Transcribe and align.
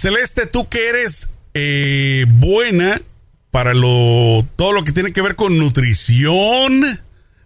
Celeste, 0.00 0.46
tú 0.46 0.66
que 0.66 0.88
eres 0.88 1.28
eh, 1.52 2.24
buena 2.26 3.02
para 3.50 3.74
lo 3.74 4.46
todo 4.56 4.72
lo 4.72 4.82
que 4.82 4.92
tiene 4.92 5.12
que 5.12 5.20
ver 5.20 5.36
con 5.36 5.58
nutrición, 5.58 6.82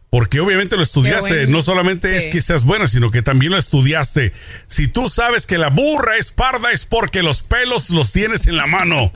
porque 0.08 0.38
obviamente 0.38 0.76
lo 0.76 0.84
estudiaste, 0.84 1.48
no 1.48 1.62
solamente 1.62 2.16
es 2.16 2.28
que 2.28 2.40
seas 2.40 2.62
buena, 2.62 2.86
sino 2.86 3.10
que 3.10 3.22
también 3.22 3.50
lo 3.50 3.58
estudiaste. 3.58 4.32
Si 4.68 4.86
tú 4.86 5.08
sabes 5.08 5.48
que 5.48 5.58
la 5.58 5.70
burra 5.70 6.16
es 6.16 6.30
parda 6.30 6.70
es 6.70 6.84
porque 6.84 7.24
los 7.24 7.42
pelos 7.42 7.90
los 7.90 8.12
tienes 8.12 8.46
en 8.46 8.56
la 8.56 8.68
mano. 8.68 9.12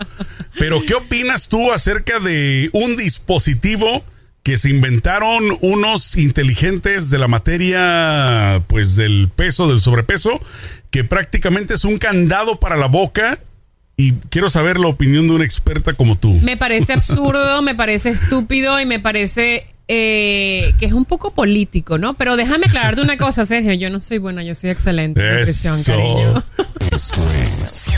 Pero 0.58 0.82
¿qué 0.84 0.94
opinas 0.94 1.48
tú 1.48 1.70
acerca 1.72 2.18
de 2.18 2.70
un 2.72 2.96
dispositivo 2.96 4.04
que 4.48 4.56
se 4.56 4.70
inventaron 4.70 5.44
unos 5.60 6.16
inteligentes 6.16 7.10
de 7.10 7.18
la 7.18 7.28
materia, 7.28 8.62
pues 8.66 8.96
del 8.96 9.28
peso, 9.28 9.68
del 9.68 9.78
sobrepeso, 9.78 10.40
que 10.90 11.04
prácticamente 11.04 11.74
es 11.74 11.84
un 11.84 11.98
candado 11.98 12.58
para 12.58 12.78
la 12.78 12.86
boca 12.86 13.38
y 13.94 14.12
quiero 14.30 14.48
saber 14.48 14.80
la 14.80 14.88
opinión 14.88 15.28
de 15.28 15.34
una 15.34 15.44
experta 15.44 15.92
como 15.92 16.16
tú. 16.16 16.32
Me 16.32 16.56
parece 16.56 16.94
absurdo, 16.94 17.60
me 17.60 17.74
parece 17.74 18.08
estúpido 18.08 18.80
y 18.80 18.86
me 18.86 18.98
parece 18.98 19.66
eh, 19.88 20.74
que 20.78 20.86
es 20.86 20.92
un 20.92 21.06
poco 21.06 21.30
político, 21.30 21.96
¿no? 21.98 22.14
Pero 22.14 22.36
déjame 22.36 22.66
aclararte 22.66 23.00
una 23.00 23.16
cosa, 23.16 23.46
Sergio. 23.46 23.72
Yo 23.72 23.88
no 23.88 24.00
soy 24.00 24.18
buena, 24.18 24.42
yo 24.42 24.54
soy 24.54 24.70
excelente 24.70 25.20
en 25.26 25.38
nutrición, 25.38 25.82
cariño. 25.82 26.44
Esto 26.92 27.22
es 27.32 27.88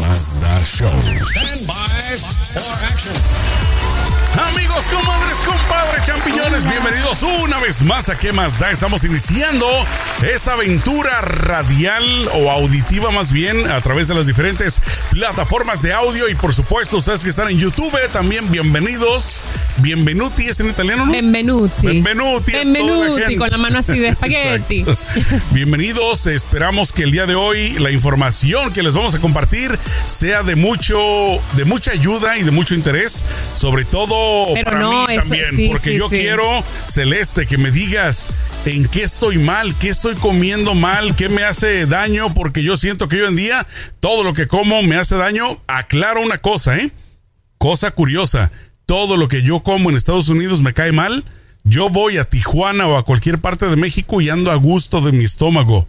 más 0.00 0.38
Show. 0.78 0.88
Stand 0.88 1.66
by 1.66 2.16
for 2.16 2.84
action. 2.84 3.14
Amigos, 4.38 4.84
comadres, 4.84 5.36
compadres, 5.40 6.06
champiñones, 6.06 6.64
bienvenidos 6.64 7.22
una 7.22 7.58
vez 7.58 7.82
más 7.82 8.08
a 8.08 8.18
¿Qué 8.18 8.32
más 8.32 8.58
da? 8.58 8.70
Estamos 8.70 9.04
iniciando 9.04 9.66
esta 10.22 10.54
aventura 10.54 11.20
radial 11.20 12.28
o 12.28 12.50
auditiva 12.50 13.10
más 13.10 13.30
bien 13.30 13.70
a 13.70 13.80
través 13.82 14.08
de 14.08 14.14
las 14.14 14.26
diferentes 14.26 14.80
plataformas 15.10 15.82
de 15.82 15.92
audio 15.92 16.30
y 16.30 16.34
por 16.34 16.54
supuesto 16.54 16.96
ustedes 16.96 17.22
que 17.24 17.30
están 17.30 17.50
en 17.50 17.58
YouTube 17.58 17.92
también 18.10 18.50
bienvenidos. 18.50 19.42
Bienvenuti 19.78 20.48
es 20.48 20.60
en 20.60 20.68
italiano, 20.68 21.04
¿no? 21.04 21.12
Benvenuti. 21.32 21.86
Benvenuti. 21.86 22.52
Benvenuti 22.52 23.36
con 23.36 23.48
la 23.48 23.56
mano 23.56 23.78
así 23.78 23.98
de 23.98 24.08
espagueti. 24.08 24.84
bienvenidos, 25.52 26.26
esperamos 26.26 26.92
que 26.92 27.04
el 27.04 27.10
día 27.10 27.24
de 27.24 27.34
hoy 27.34 27.72
la 27.78 27.90
información 27.90 28.70
que 28.70 28.82
les 28.82 28.92
vamos 28.92 29.14
a 29.14 29.18
compartir 29.18 29.78
sea 30.06 30.42
de 30.42 30.56
mucho 30.56 30.98
de 31.56 31.64
mucha 31.64 31.92
ayuda 31.92 32.36
y 32.36 32.42
de 32.42 32.50
mucho 32.50 32.74
interés, 32.74 33.24
sobre 33.54 33.86
todo 33.86 34.52
para 34.62 34.86
mí 34.86 35.06
también, 35.16 35.70
porque 35.70 35.96
yo 35.96 36.10
quiero, 36.10 36.62
Celeste, 36.86 37.46
que 37.46 37.56
me 37.56 37.70
digas 37.70 38.32
en 38.66 38.86
qué 38.86 39.02
estoy 39.02 39.38
mal, 39.38 39.74
qué 39.76 39.88
estoy 39.88 40.14
comiendo 40.16 40.74
mal, 40.74 41.16
qué 41.16 41.30
me 41.30 41.44
hace 41.44 41.86
daño, 41.86 42.34
porque 42.34 42.62
yo 42.62 42.76
siento 42.76 43.08
que 43.08 43.22
hoy 43.22 43.28
en 43.28 43.36
día 43.36 43.66
todo 44.00 44.22
lo 44.22 44.34
que 44.34 44.48
como 44.48 44.82
me 44.82 44.96
hace 44.96 45.14
daño. 45.14 45.62
Aclaro 45.66 46.20
una 46.20 46.36
cosa, 46.36 46.76
¿eh? 46.76 46.90
Cosa 47.56 47.90
curiosa, 47.90 48.50
todo 48.86 49.16
lo 49.16 49.28
que 49.28 49.42
yo 49.42 49.60
como 49.60 49.90
en 49.90 49.96
Estados 49.96 50.28
Unidos 50.28 50.62
me 50.62 50.72
cae 50.72 50.92
mal. 50.92 51.24
Yo 51.64 51.90
voy 51.90 52.18
a 52.18 52.24
Tijuana 52.24 52.88
o 52.88 52.96
a 52.96 53.04
cualquier 53.04 53.38
parte 53.38 53.66
de 53.66 53.76
México 53.76 54.20
y 54.20 54.28
ando 54.28 54.50
a 54.50 54.56
gusto 54.56 55.00
de 55.00 55.12
mi 55.12 55.24
estómago. 55.24 55.86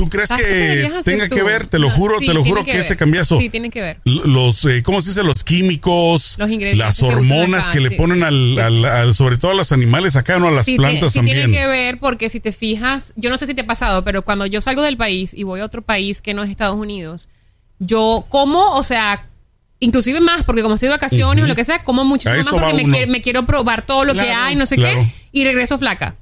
¿Tú 0.00 0.08
crees 0.08 0.30
que 0.30 0.90
tenga 1.04 1.28
que 1.28 1.42
ver? 1.42 1.66
Te 1.66 1.78
lo 1.78 1.90
juro, 1.90 2.20
te 2.20 2.32
lo 2.32 2.42
juro 2.42 2.64
que, 2.64 2.78
ese 2.78 2.96
cambiazo. 2.96 3.38
Sí, 3.38 3.50
tiene 3.50 3.68
que 3.68 3.82
ver. 3.82 3.98
Los, 4.04 4.64
eh, 4.64 4.82
¿cómo 4.82 5.02
se 5.02 5.10
dice? 5.10 5.22
Los 5.22 5.44
químicos, 5.44 6.38
los 6.38 6.50
las 6.74 7.02
hormonas 7.02 7.68
que, 7.68 7.80
le 7.80 7.90
ponen 7.90 8.22
al, 8.22 9.12
sobre 9.12 9.36
todo 9.36 9.50
a 9.50 9.54
los 9.54 9.72
animales 9.72 10.16
acá, 10.16 10.38
¿no? 10.38 10.48
A 10.48 10.52
las 10.52 10.64
plantas 10.64 11.12
también. 11.12 11.36
Tiene 11.36 11.52
que 11.52 11.66
ver 11.66 11.98
porque 11.98 12.30
si 12.30 12.40
te 12.40 12.52
fijas, 12.52 13.12
yo 13.16 13.28
no 13.28 13.36
sé 13.36 13.46
si 13.46 13.52
te 13.52 13.60
ha 13.60 13.66
pasado, 13.66 14.02
pero 14.02 14.22
cuando 14.22 14.46
yo 14.46 14.62
salgo 14.62 14.80
del 14.82 14.96
país 14.96 15.34
y 15.34 15.42
voy 15.42 15.60
a 15.60 15.66
otro 15.66 15.82
país 15.82 16.22
que 16.22 16.32
no 16.32 16.42
es 16.42 16.50
Estados 16.50 16.76
Unidos, 16.76 17.28
yo 17.78 18.24
como, 18.30 18.74
o 18.76 18.82
sea, 18.82 19.26
inclusive 19.80 20.20
más, 20.20 20.44
porque 20.44 20.62
como 20.62 20.74
estoy 20.74 20.88
de 20.88 20.94
vacaciones 20.94 21.44
o 21.44 21.48
lo 21.48 21.56
que 21.56 21.64
sea, 21.64 21.82
como 21.82 22.04
muchísimo 22.04 22.58
más 22.58 22.72
porque 22.72 23.06
me, 23.06 23.22
quiero 23.22 23.44
probar 23.46 23.82
todo 23.82 24.04
lo 24.04 24.14
que 24.14 24.30
hay, 24.30 24.54
no 24.54 24.66
sé 24.66 24.76
qué, 24.76 25.06
y 25.32 25.44
regreso 25.44 25.78
flaca. 25.78 26.14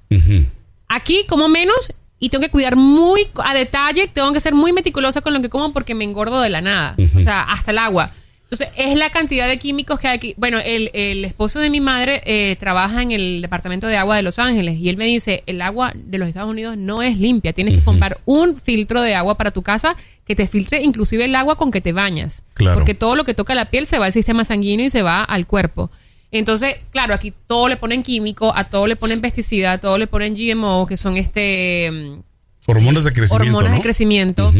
Aquí 0.89 1.25
como 1.29 1.49
menos 1.49 1.93
y 2.21 2.31
tengo 2.31 2.43
que 2.43 2.51
cuidar 2.51 2.77
muy 2.77 3.29
a 3.45 3.55
detalle, 3.55 4.09
tengo 4.09 4.33
que 4.33 4.41
ser 4.41 4.55
muy 4.55 4.73
meticulosa 4.73 5.21
con 5.21 5.35
lo 5.35 5.41
que 5.41 5.49
como 5.49 5.73
porque 5.73 5.95
me 5.95 6.05
engordo 6.05 6.41
de 6.41 6.49
la 6.49 6.61
nada, 6.61 6.97
o 7.15 7.21
sea, 7.21 7.43
hasta 7.43 7.73
el 7.73 7.79
agua. 7.79 8.11
Entonces, 8.51 8.69
es 8.77 8.97
la 8.97 9.11
cantidad 9.11 9.47
de 9.47 9.59
químicos 9.59 10.01
que 10.01 10.09
hay 10.09 10.17
aquí. 10.17 10.35
Bueno, 10.39 10.59
el, 10.65 10.91
el 10.95 11.23
esposo 11.27 11.59
de 11.59 11.69
mi 11.69 11.83
madre 11.83 12.23
eh, 12.25 12.57
trabaja 12.59 13.03
en 13.03 13.13
el 13.13 13.43
Departamento 13.43 13.87
de 13.87 13.99
Agua 13.99 14.17
de 14.17 14.23
Los 14.23 14.39
Ángeles 14.39 14.79
y 14.79 14.89
él 14.89 14.97
me 14.97 15.05
dice, 15.05 15.43
el 15.47 15.61
agua 15.61 15.93
de 15.95 16.17
los 16.17 16.29
Estados 16.29 16.51
Unidos 16.51 16.79
no 16.79 17.03
es 17.03 17.19
limpia, 17.19 17.53
tienes 17.53 17.75
que 17.75 17.85
comprar 17.85 18.19
un 18.25 18.57
filtro 18.57 19.03
de 19.03 19.15
agua 19.15 19.37
para 19.37 19.51
tu 19.51 19.61
casa 19.61 19.97
que 20.25 20.35
te 20.35 20.47
filtre 20.47 20.83
inclusive 20.83 21.27
el 21.27 21.35
agua 21.35 21.57
con 21.57 21.71
que 21.71 21.83
te 21.83 21.93
bañas. 21.93 22.43
Claro. 22.55 22.79
Porque 22.79 22.95
todo 22.95 23.17
lo 23.17 23.25
que 23.25 23.35
toca 23.35 23.55
la 23.55 23.67
piel 23.67 23.87
se 23.87 23.99
va 23.99 24.07
al 24.07 24.15
sistema 24.15 24.47
sanguíneo 24.47 24.87
y 24.87 24.91
se 24.91 25.03
va 25.03 25.23
al 25.25 25.47
cuerpo. 25.47 25.91
Entonces, 26.31 26.77
claro, 26.91 27.13
aquí 27.13 27.35
todo 27.47 27.69
le 27.69 27.77
ponen 27.77 28.03
químico, 28.03 28.55
a 28.57 28.65
todo 28.65 28.87
le 28.87 28.97
ponen 28.97 29.21
pesticida, 29.21 29.73
a 29.73 29.79
todo 29.79 29.99
le 29.99 30.07
ponen 30.07 30.35
GMO, 30.35 30.87
que 30.87 30.97
son 30.97 31.19
este 31.19 31.91
mm, 31.91 32.23
hormonas 32.67 33.05
de 33.05 33.13
crecimiento, 33.13 33.57
hormonas 33.57 33.77
de 33.77 33.83
crecimiento. 33.83 34.53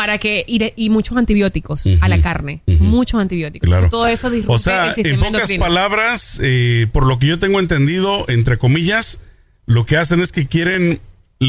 Para 0.00 0.16
que, 0.16 0.46
y, 0.46 0.88
muchos 0.88 1.18
antibióticos 1.18 1.84
a 2.00 2.08
la 2.08 2.22
carne. 2.22 2.62
Muchos 2.78 3.20
antibióticos. 3.20 3.68
Claro. 3.68 3.90
todo 3.90 4.06
eso 4.06 4.30
O 4.46 4.58
sea, 4.58 4.94
en 4.96 5.20
pocas 5.20 5.52
palabras, 5.58 6.40
eh, 6.42 6.86
por 6.90 7.04
lo 7.04 7.18
que 7.18 7.26
yo 7.26 7.38
tengo 7.38 7.60
entendido, 7.60 8.24
entre 8.28 8.56
comillas, 8.56 9.20
lo 9.66 9.84
que 9.84 9.98
hacen 9.98 10.20
es 10.20 10.32
que 10.32 10.46
quieren 10.46 11.00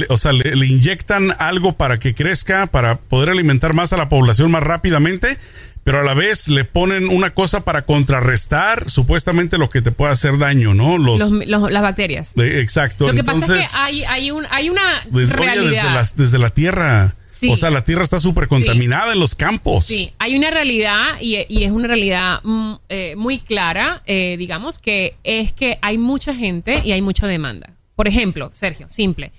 o 0.10 0.18
sea, 0.18 0.34
le, 0.34 0.54
le, 0.56 0.68
inyectan 0.68 1.34
algo 1.40 1.74
para 1.74 1.98
que 1.98 2.14
crezca, 2.14 2.68
para 2.68 2.98
poder 2.98 3.30
alimentar 3.30 3.74
más 3.74 3.94
a 3.94 3.98
la 3.98 4.10
población 4.10 4.52
más 4.52 4.64
rápidamente, 4.64 5.38
pero 5.84 6.02
a 6.02 6.04
la 6.04 6.14
vez 6.14 6.48
le 6.48 6.64
ponen 6.64 7.10
una 7.10 7.34
cosa 7.34 7.62
para 7.62 7.82
contrarrestar 7.84 8.90
supuestamente 8.90 9.58
lo 9.58 9.70
que 9.70 9.82
te 9.82 9.92
puede 9.92 10.12
hacer 10.12 10.38
daño, 10.38 10.74
¿no? 10.74 10.98
Los, 10.98 11.32
las 11.32 11.82
bacterias. 11.82 12.34
exacto. 12.38 13.08
Lo 13.08 13.14
que 13.14 13.24
pasa 13.24 13.58
es 13.58 13.70
que 13.70 13.78
hay, 13.78 14.04
hay, 14.04 14.32
un, 14.32 14.46
hay 14.50 14.70
una 14.70 14.82
realidad. 15.12 16.08
desde, 16.16 16.38
la 16.38 16.50
tierra. 16.50 17.16
O 17.50 17.56
sea, 17.56 17.70
la 17.70 17.84
tierra 17.84 18.04
está 18.04 18.20
súper 18.20 18.48
contaminada 18.48 19.14
en 19.14 19.20
los 19.20 19.36
campos. 19.36 19.86
Sí, 19.86 20.14
hay 20.20 20.36
una 20.36 20.52
realidad 20.52 21.20
y, 21.20 21.36
es 21.36 21.72
una 21.72 21.88
realidad 21.88 22.40
mm, 22.44 22.74
eh, 22.90 23.16
muy 23.18 23.40
clara, 23.40 24.02
eh, 24.06 24.36
digamos, 24.38 24.80
que 24.80 25.16
es 25.24 25.54
que 25.54 25.78
hay 25.82 25.98
mucha 25.98 26.36
gente 26.36 26.82
y 26.84 26.92
hay 26.92 27.02
mucha 27.02 27.28
demanda. 27.28 27.74
Por 27.96 28.08
ejemplo, 28.08 28.50
Sergio, 28.54 28.88
simple. 28.90 29.32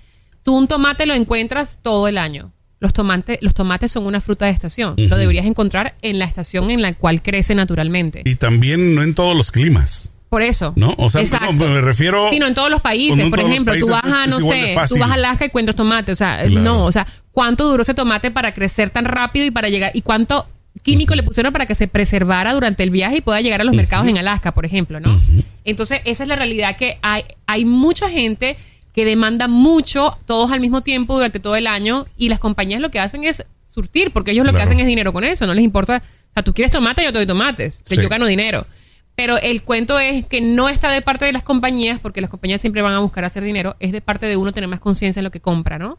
Tú 0.43 0.57
un 0.57 0.67
tomate 0.67 1.05
lo 1.05 1.13
encuentras 1.13 1.79
todo 1.81 2.07
el 2.07 2.17
año 2.17 2.51
los 2.83 2.91
tomates, 2.91 3.37
los 3.39 3.53
tomates 3.53 3.93
son 3.93 4.05
una 4.05 4.19
fruta 4.19 4.45
de 4.45 4.51
estación. 4.51 4.95
Lo 4.97 5.15
deberías 5.15 5.45
encontrar 5.45 5.95
en 6.01 6.19
la 6.19 6.25
estación 6.25 6.69
en 6.69 6.81
la 6.81 6.93
cual 6.93 7.21
crece 7.21 7.55
naturalmente. 7.55 8.23
Y 8.25 8.35
también 8.35 8.93
no 8.93 9.03
en 9.03 9.15
todos 9.15 9.37
los 9.37 9.53
climas. 9.53 10.11
Por 10.27 10.41
eso. 10.41 10.73
¿No? 10.75 10.93
O 10.97 11.09
sea, 11.09 11.23
me 11.53 11.79
refiero. 11.79 12.29
Sí, 12.29 12.39
no 12.39 12.47
en 12.47 12.53
todos 12.53 12.69
los 12.69 12.81
países. 12.81 13.25
Por 13.29 13.39
ejemplo, 13.39 13.73
tú 13.79 13.87
vas 13.87 14.03
a, 14.03 14.27
no 14.27 14.35
sé, 14.35 14.75
tú 14.89 14.97
vas 14.97 15.11
a 15.11 15.13
Alaska 15.13 15.45
y 15.45 15.47
encuentras 15.47 15.77
tomate. 15.77 16.11
O 16.11 16.15
sea, 16.15 16.43
no, 16.49 16.83
o 16.83 16.91
sea, 16.91 17.07
¿cuánto 17.33 17.67
duró 17.67 17.83
ese 17.83 17.93
tomate 17.93 18.31
para 18.31 18.53
crecer 18.53 18.89
tan 18.89 19.03
rápido 19.03 19.45
y 19.45 19.51
para 19.51 19.67
llegar? 19.67 19.91
¿Y 19.93 20.01
cuánto 20.01 20.47
químico 20.81 21.15
le 21.15 21.23
pusieron 21.23 21.51
para 21.51 21.65
que 21.65 21.75
se 21.75 21.87
preservara 21.87 22.53
durante 22.53 22.83
el 22.83 22.89
viaje 22.89 23.17
y 23.17 23.21
pueda 23.21 23.41
llegar 23.41 23.61
a 23.61 23.63
los 23.63 23.75
mercados 23.75 24.07
en 24.07 24.17
Alaska, 24.17 24.53
por 24.53 24.65
ejemplo, 24.65 24.99
¿no? 24.99 25.19
Entonces, 25.65 26.01
esa 26.05 26.23
es 26.23 26.29
la 26.29 26.35
realidad 26.35 26.77
que 26.77 26.97
hay, 27.01 27.23
hay 27.45 27.65
mucha 27.65 28.09
gente 28.09 28.57
que 28.93 29.05
demanda 29.05 29.47
mucho, 29.47 30.17
todos 30.25 30.51
al 30.51 30.59
mismo 30.59 30.81
tiempo 30.81 31.15
durante 31.15 31.39
todo 31.39 31.55
el 31.55 31.67
año, 31.67 32.05
y 32.17 32.29
las 32.29 32.39
compañías 32.39 32.79
lo 32.79 32.91
que 32.91 32.99
hacen 32.99 33.23
es 33.23 33.43
surtir, 33.65 34.11
porque 34.11 34.31
ellos 34.31 34.45
lo 34.45 34.53
que 34.53 34.61
hacen 34.61 34.79
es 34.79 34.85
dinero 34.85 35.13
con 35.13 35.23
eso, 35.23 35.47
no 35.47 35.53
les 35.53 35.63
importa, 35.63 36.01
o 36.03 36.33
sea, 36.33 36.43
tú 36.43 36.53
quieres 36.53 36.71
tomate, 36.71 37.03
yo 37.03 37.11
te 37.11 37.17
doy 37.17 37.25
tomates, 37.25 37.81
que 37.87 37.95
yo 37.95 38.09
gano 38.09 38.25
dinero. 38.25 38.67
Pero 39.15 39.37
el 39.37 39.61
cuento 39.61 39.99
es 39.99 40.25
que 40.25 40.41
no 40.41 40.69
está 40.69 40.91
de 40.91 41.01
parte 41.01 41.25
de 41.25 41.31
las 41.31 41.43
compañías, 41.43 41.99
porque 41.99 42.21
las 42.21 42.29
compañías 42.29 42.61
siempre 42.61 42.81
van 42.81 42.93
a 42.93 42.99
buscar 42.99 43.25
hacer 43.25 43.43
dinero, 43.43 43.75
es 43.79 43.91
de 43.91 44.01
parte 44.01 44.25
de 44.25 44.37
uno 44.37 44.51
tener 44.51 44.67
más 44.67 44.79
conciencia 44.79 45.19
en 45.19 45.23
lo 45.23 45.31
que 45.31 45.39
compra, 45.39 45.79
¿no? 45.79 45.97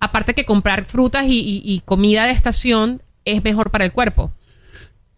Aparte 0.00 0.34
que 0.34 0.44
comprar 0.44 0.84
frutas 0.84 1.26
y 1.28 1.82
comida 1.84 2.24
de 2.24 2.32
estación 2.32 3.02
es 3.24 3.44
mejor 3.44 3.70
para 3.70 3.84
el 3.84 3.92
cuerpo. 3.92 4.32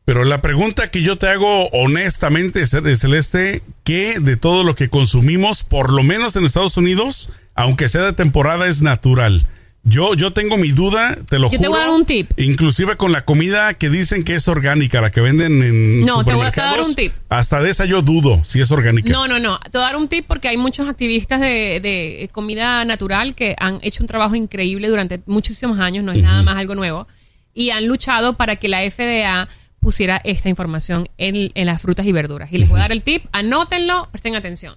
Pero 0.05 0.25
la 0.25 0.43
pregunta 0.43 0.89
que 0.89 1.03
yo 1.03 1.17
te 1.17 1.29
hago 1.29 1.69
honestamente, 1.69 2.67
Celeste, 2.67 3.63
¿qué 3.85 4.19
de 4.21 4.37
todo 4.37 4.65
lo 4.65 4.75
que 4.75 4.89
consumimos, 4.89 5.63
por 5.63 5.93
lo 5.93 6.03
menos 6.03 6.35
en 6.35 6.45
Estados 6.45 6.77
Unidos, 6.77 7.31
aunque 7.55 7.89
sea 7.89 8.03
de 8.03 8.13
temporada, 8.13 8.67
es 8.67 8.83
natural? 8.83 9.47
Yo, 9.85 10.15
yo 10.15 10.33
tengo 10.33 10.57
mi 10.57 10.71
duda, 10.71 11.19
te 11.29 11.39
lo 11.39 11.51
yo 11.51 11.59
juro. 11.59 11.61
Te 11.61 11.69
voy 11.69 11.79
a 11.79 11.81
dar 11.81 11.91
un 11.91 12.05
tip. 12.05 12.31
Inclusive 12.37 12.97
con 12.97 13.11
la 13.11 13.25
comida 13.25 13.75
que 13.75 13.91
dicen 13.91 14.23
que 14.23 14.37
es 14.37 14.47
orgánica, 14.47 15.01
la 15.01 15.11
que 15.11 15.21
venden 15.21 15.63
en 15.63 16.07
no, 16.07 16.25
te 16.25 16.35
voy 16.35 16.47
a 16.47 16.51
dar 16.51 16.81
un 16.81 16.95
tip. 16.95 17.13
Hasta 17.29 17.61
de 17.61 17.71
esa 17.71 17.85
yo 17.85 18.01
dudo 18.01 18.43
si 18.45 18.61
es 18.61 18.71
orgánica. 18.71 19.13
No, 19.13 19.27
no, 19.27 19.41
no. 19.41 19.59
Te 19.59 19.79
voy 19.79 19.83
a 19.83 19.87
dar 19.87 19.97
un 19.97 20.09
tip 20.09 20.27
porque 20.29 20.49
hay 20.49 20.57
muchos 20.57 20.89
activistas 20.89 21.41
de, 21.41 21.81
de 21.83 22.29
comida 22.33 22.85
natural 22.85 23.35
que 23.35 23.57
han 23.59 23.81
hecho 23.83 24.05
un 24.05 24.07
trabajo 24.07 24.37
increíble 24.37 24.89
durante 24.89 25.21
muchísimos 25.27 25.81
años, 25.81 26.05
no 26.05 26.13
es 26.13 26.23
nada 26.23 26.43
más 26.43 26.57
algo 26.57 26.75
nuevo, 26.77 27.09
y 27.53 27.71
han 27.71 27.87
luchado 27.87 28.35
para 28.35 28.57
que 28.57 28.69
la 28.69 28.79
FDA 28.89 29.49
pusiera 29.83 30.21
esta 30.23 30.49
información 30.49 31.09
en, 31.19 31.51
las 31.55 31.83
frutas 31.83 32.07
y 32.07 32.13
verduras. 32.13 32.51
Y 32.53 32.59
les 32.59 32.69
voy 32.69 32.79
a 32.79 32.83
dar 32.83 32.93
el 32.93 33.03
tip, 33.03 33.27
anótenlo, 33.33 34.09
presten 34.11 34.37
atención. 34.37 34.77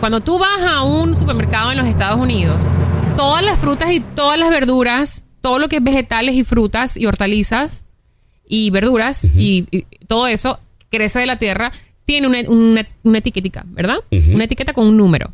Cuando 0.00 0.20
tú 0.20 0.38
vas 0.38 0.62
a 0.66 0.82
un 0.82 1.14
supermercado 1.14 1.70
en 1.70 1.78
los 1.78 1.86
Estados 1.86 2.18
Unidos, 2.18 2.66
todas 3.16 3.42
las 3.42 3.58
frutas 3.58 3.92
y 3.92 4.00
todas 4.00 4.38
las 4.38 4.50
verduras, 4.50 5.24
todo 5.40 5.58
lo 5.58 5.68
que 5.68 5.76
es 5.76 5.82
vegetales 5.82 6.34
y 6.34 6.44
frutas 6.44 6.96
y 6.96 7.06
hortalizas, 7.06 7.84
y 8.46 8.70
verduras 8.70 9.24
y, 9.36 9.66
todo 10.06 10.28
eso 10.28 10.60
crece 10.90 11.18
de 11.20 11.26
la 11.26 11.38
tierra, 11.38 11.72
tiene 12.04 12.28
una, 12.28 12.86
una, 13.02 13.18
etiqueta, 13.18 13.64
¿verdad? 13.66 13.96
Una 14.32 14.44
etiqueta 14.44 14.72
con 14.72 14.86
un 14.86 14.96
número. 14.96 15.32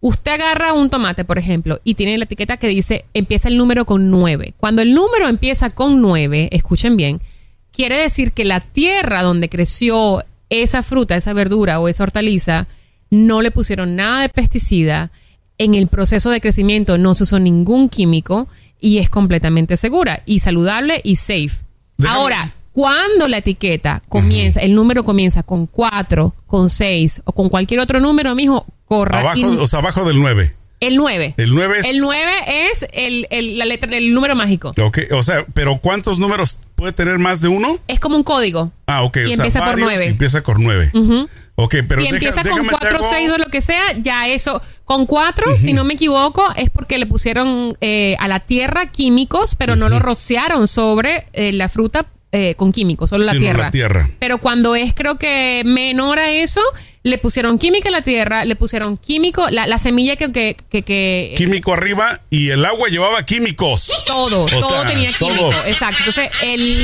Usted 0.00 0.32
agarra 0.32 0.72
un 0.72 0.90
tomate, 0.90 1.24
por 1.24 1.38
ejemplo, 1.38 1.80
y 1.84 1.94
tiene 1.94 2.18
la 2.18 2.24
etiqueta 2.24 2.56
que 2.56 2.68
dice 2.68 3.04
empieza 3.14 3.48
el 3.48 3.56
número 3.56 3.86
con 3.86 4.10
9. 4.10 4.54
Cuando 4.58 4.82
el 4.82 4.92
número 4.92 5.28
empieza 5.28 5.70
con 5.70 6.02
9, 6.02 6.48
escuchen 6.52 6.96
bien, 6.96 7.20
quiere 7.72 7.98
decir 7.98 8.32
que 8.32 8.44
la 8.44 8.60
tierra 8.60 9.22
donde 9.22 9.48
creció 9.48 10.24
esa 10.50 10.82
fruta, 10.82 11.16
esa 11.16 11.32
verdura 11.32 11.78
o 11.80 11.88
esa 11.88 12.02
hortaliza, 12.02 12.66
no 13.10 13.42
le 13.42 13.50
pusieron 13.50 13.94
nada 13.94 14.22
de 14.22 14.28
pesticida. 14.28 15.10
En 15.62 15.74
el 15.74 15.86
proceso 15.86 16.30
de 16.30 16.40
crecimiento 16.40 16.98
no 16.98 17.14
se 17.14 17.22
usó 17.22 17.38
ningún 17.38 17.88
químico 17.88 18.48
y 18.80 18.98
es 18.98 19.08
completamente 19.08 19.76
segura 19.76 20.22
y 20.26 20.40
saludable 20.40 21.00
y 21.04 21.14
safe. 21.14 21.52
Ahora, 22.04 22.50
cuando 22.72 23.28
la 23.28 23.38
etiqueta 23.38 24.02
comienza, 24.08 24.58
el 24.58 24.74
número 24.74 25.04
comienza 25.04 25.44
con 25.44 25.66
4, 25.66 26.34
con 26.48 26.68
6 26.68 27.22
o 27.26 27.32
con 27.32 27.48
cualquier 27.48 27.78
otro 27.78 28.00
número, 28.00 28.34
mijo, 28.34 28.66
Abajo, 28.90 29.62
o 29.62 29.66
sea, 29.68 29.78
abajo 29.78 30.04
del 30.04 30.18
9. 30.18 30.54
El 30.80 30.96
9. 30.96 31.34
El 31.36 31.54
9 31.54 31.78
es. 31.78 31.86
El 31.86 32.00
9 32.00 32.30
es 32.48 32.86
el, 32.92 33.56
la 33.56 33.64
letra, 33.64 33.96
el 33.96 34.12
número 34.12 34.34
mágico. 34.34 34.74
Ok, 34.76 34.98
o 35.12 35.22
sea, 35.22 35.46
pero 35.54 35.78
¿cuántos 35.78 36.18
números 36.18 36.58
puede 36.74 36.92
tener 36.92 37.20
más 37.20 37.40
de 37.40 37.46
uno? 37.46 37.78
Es 37.86 38.00
como 38.00 38.16
un 38.16 38.24
código. 38.24 38.72
Ah, 38.86 39.04
ok. 39.04 39.18
Y 39.28 39.32
empieza 39.34 39.64
por 39.64 39.78
9. 39.78 40.08
Empieza 40.08 40.42
con 40.42 40.60
9. 40.60 40.90
Ok, 41.54 41.76
pero 41.86 42.00
si 42.00 42.08
empieza 42.08 42.42
con 42.42 42.66
4, 42.66 42.98
6 43.02 43.30
o 43.30 43.38
lo 43.38 43.46
que 43.46 43.60
sea, 43.60 43.92
ya 43.98 44.26
eso. 44.28 44.62
Con 44.84 45.06
4, 45.06 45.56
si 45.56 45.72
no 45.72 45.84
me 45.84 45.94
equivoco, 45.94 46.44
es 46.56 46.70
porque 46.70 46.98
le 46.98 47.06
pusieron 47.06 47.76
eh, 47.80 48.16
a 48.18 48.28
la 48.28 48.40
tierra 48.40 48.86
químicos, 48.86 49.54
pero 49.54 49.76
no 49.76 49.88
lo 49.88 49.98
rociaron 49.98 50.66
sobre 50.66 51.26
eh, 51.32 51.52
la 51.52 51.68
fruta 51.68 52.06
eh, 52.34 52.54
con 52.54 52.72
químicos, 52.72 53.10
solo 53.10 53.24
la, 53.24 53.32
tierra. 53.32 53.64
la 53.64 53.70
tierra. 53.70 54.10
Pero 54.18 54.38
cuando 54.38 54.74
es, 54.74 54.94
creo 54.94 55.18
que 55.18 55.60
menor 55.66 56.18
a 56.18 56.30
eso, 56.30 56.62
le 57.02 57.18
pusieron 57.18 57.58
química 57.58 57.90
a 57.90 57.92
la 57.92 58.00
tierra, 58.00 58.46
le 58.46 58.56
pusieron 58.56 58.96
químico, 58.96 59.50
la, 59.50 59.76
semilla 59.76 60.16
que, 60.16 60.32
que, 60.32 60.56
que, 60.82 61.34
Químico 61.36 61.74
arriba 61.74 62.22
y 62.30 62.48
el 62.48 62.64
agua 62.64 62.88
llevaba 62.88 63.26
químicos. 63.26 63.92
Todo, 64.06 64.46
todo 64.46 64.86
tenía 64.86 65.12
químico. 65.12 65.50
Exacto. 65.66 65.98
Entonces, 66.06 66.30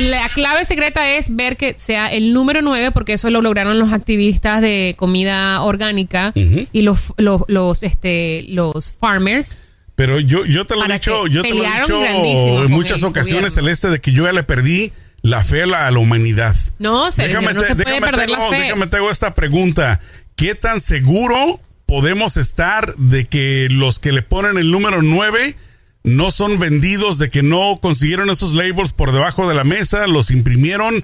la 0.09 0.29
clave 0.29 0.65
secreta 0.65 1.09
es 1.15 1.35
ver 1.35 1.57
que 1.57 1.75
sea 1.79 2.07
el 2.07 2.33
número 2.33 2.61
9, 2.61 2.91
porque 2.91 3.13
eso 3.13 3.29
lo 3.29 3.41
lograron 3.41 3.79
los 3.79 3.91
activistas 3.91 4.61
de 4.61 4.93
comida 4.97 5.61
orgánica 5.61 6.31
y 6.35 6.81
los, 6.81 7.13
los, 7.17 7.43
los, 7.47 7.81
este, 7.83 8.45
los 8.49 8.91
farmers. 8.91 9.57
Pero 9.95 10.19
yo, 10.19 10.45
yo 10.45 10.65
te 10.65 10.75
lo 10.75 10.85
he 10.85 10.93
dicho, 10.93 11.27
yo 11.27 11.41
te 11.41 11.53
lo 11.53 11.63
he 11.63 11.81
dicho 11.81 12.63
en 12.65 12.71
muchas 12.71 13.03
ocasiones, 13.03 13.55
Celeste, 13.55 13.89
de 13.89 13.99
que 13.99 14.11
yo 14.11 14.25
ya 14.25 14.31
le 14.31 14.43
perdí 14.43 14.91
la 15.21 15.43
fe 15.43 15.63
a 15.63 15.91
la, 15.91 15.99
humanidad. 15.99 16.55
No, 16.79 17.09
déjame, 17.11 17.53
no 17.53 17.61
se 17.61 17.75
puede 17.75 18.01
perder 18.01 18.29
la 18.29 18.49
fe. 18.49 18.61
Déjame 18.61 18.87
te 18.87 18.97
hago 18.97 19.11
esta 19.11 19.35
pregunta. 19.35 19.99
¿Qué 20.35 20.55
tan 20.55 20.79
seguro 20.79 21.59
podemos 21.85 22.37
estar 22.37 22.95
de 22.95 23.25
que 23.25 23.67
los 23.69 23.99
que 23.99 24.11
le 24.11 24.21
ponen 24.21 24.57
el 24.57 24.71
número 24.71 25.01
9 25.01 25.55
no 26.03 26.31
son 26.31 26.59
vendidos, 26.59 27.17
de 27.17 27.29
que 27.29 27.43
no 27.43 27.77
consiguieron 27.81 28.29
esos 28.29 28.53
labels 28.53 28.93
por 28.93 29.11
debajo 29.11 29.49
de 29.49 29.55
la 29.55 29.63
mesa, 29.63 30.07
los 30.07 30.31
imprimieron 30.31 31.03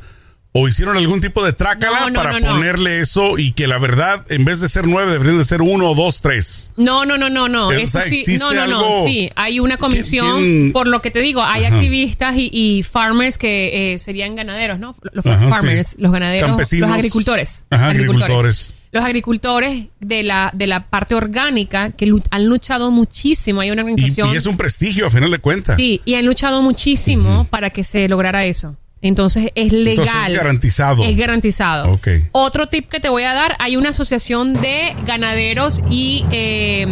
o 0.57 0.69
hicieron 0.69 0.95
algún 0.95 1.19
tipo 1.19 1.43
de 1.43 1.51
trácala 1.51 2.09
para 2.13 2.39
ponerle 2.39 3.01
eso 3.01 3.37
y 3.37 3.51
que 3.51 3.67
la 3.67 3.77
verdad, 3.77 4.25
en 4.29 4.45
vez 4.45 4.61
de 4.61 4.69
ser 4.69 4.87
nueve, 4.87 5.11
deberían 5.11 5.37
de 5.37 5.43
ser 5.43 5.61
uno, 5.61 5.93
dos, 5.95 6.21
tres. 6.21 6.71
No, 6.77 7.05
no, 7.05 7.17
no, 7.17 7.29
no, 7.29 7.49
no. 7.49 7.73
Eso 7.73 7.99
sí, 7.99 8.37
no, 8.37 8.53
no, 8.53 8.65
no. 8.65 9.05
Sí, 9.05 9.29
hay 9.35 9.59
una 9.59 9.75
comisión, 9.75 10.71
por 10.71 10.87
lo 10.87 11.01
que 11.01 11.11
te 11.11 11.19
digo, 11.19 11.43
hay 11.43 11.65
activistas 11.65 12.35
y, 12.37 12.83
farmers 12.89 13.37
que 13.37 13.95
eh, 13.95 13.99
serían 13.99 14.37
ganaderos, 14.37 14.79
¿no? 14.79 14.95
Los 15.11 15.25
farmers, 15.25 15.97
los 15.99 16.13
ganaderos, 16.13 16.57
los 16.57 16.89
agricultores. 16.89 17.65
Ajá, 17.69 17.89
agricultores. 17.89 18.73
Los 18.93 19.03
agricultores 19.03 19.87
de 19.99 20.23
la, 20.23 20.51
de 20.53 20.67
la 20.67 20.85
parte 20.85 21.15
orgánica 21.15 21.91
que 21.91 22.09
han 22.31 22.45
luchado 22.45 22.91
muchísimo. 22.91 23.59
Hay 23.59 23.71
una 23.71 23.81
organización. 23.81 24.31
Y, 24.31 24.37
es 24.37 24.45
un 24.45 24.55
prestigio, 24.55 25.07
a 25.07 25.09
final 25.09 25.31
de 25.31 25.39
cuentas. 25.39 25.75
Sí, 25.75 25.99
y 26.05 26.15
han 26.15 26.25
luchado 26.25 26.61
muchísimo 26.61 27.43
para 27.49 27.71
que 27.71 27.83
se 27.83 28.07
lograra 28.07 28.45
eso. 28.45 28.77
Entonces 29.05 29.51
es 29.53 29.71
legal. 29.71 30.31
es 30.31 30.35
garantizado. 30.35 31.03
Es 31.03 31.15
garantizado. 31.15 31.91
Okay. 31.93 32.23
Otro 32.31 32.67
tip 32.67 32.89
que 32.89 32.99
te 32.99 33.07
voy 33.07 33.21
a 33.21 33.35
dar, 33.35 33.55
hay 33.59 33.75
una 33.75 33.89
asociación 33.89 34.53
de 34.53 34.95
ganaderos 35.05 35.83
y, 35.91 36.25
eh, 36.31 36.87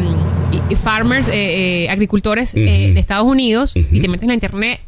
farmers, 0.79 1.27
eh, 1.27 1.85
eh, 1.85 1.89
agricultores 1.89 2.53
de 2.53 2.99
Estados 2.99 3.25
Unidos, 3.25 3.75
y 3.75 3.99
te 3.99 4.07
metes 4.07 4.23
en 4.23 4.27
la 4.27 4.33
internet, 4.35 4.79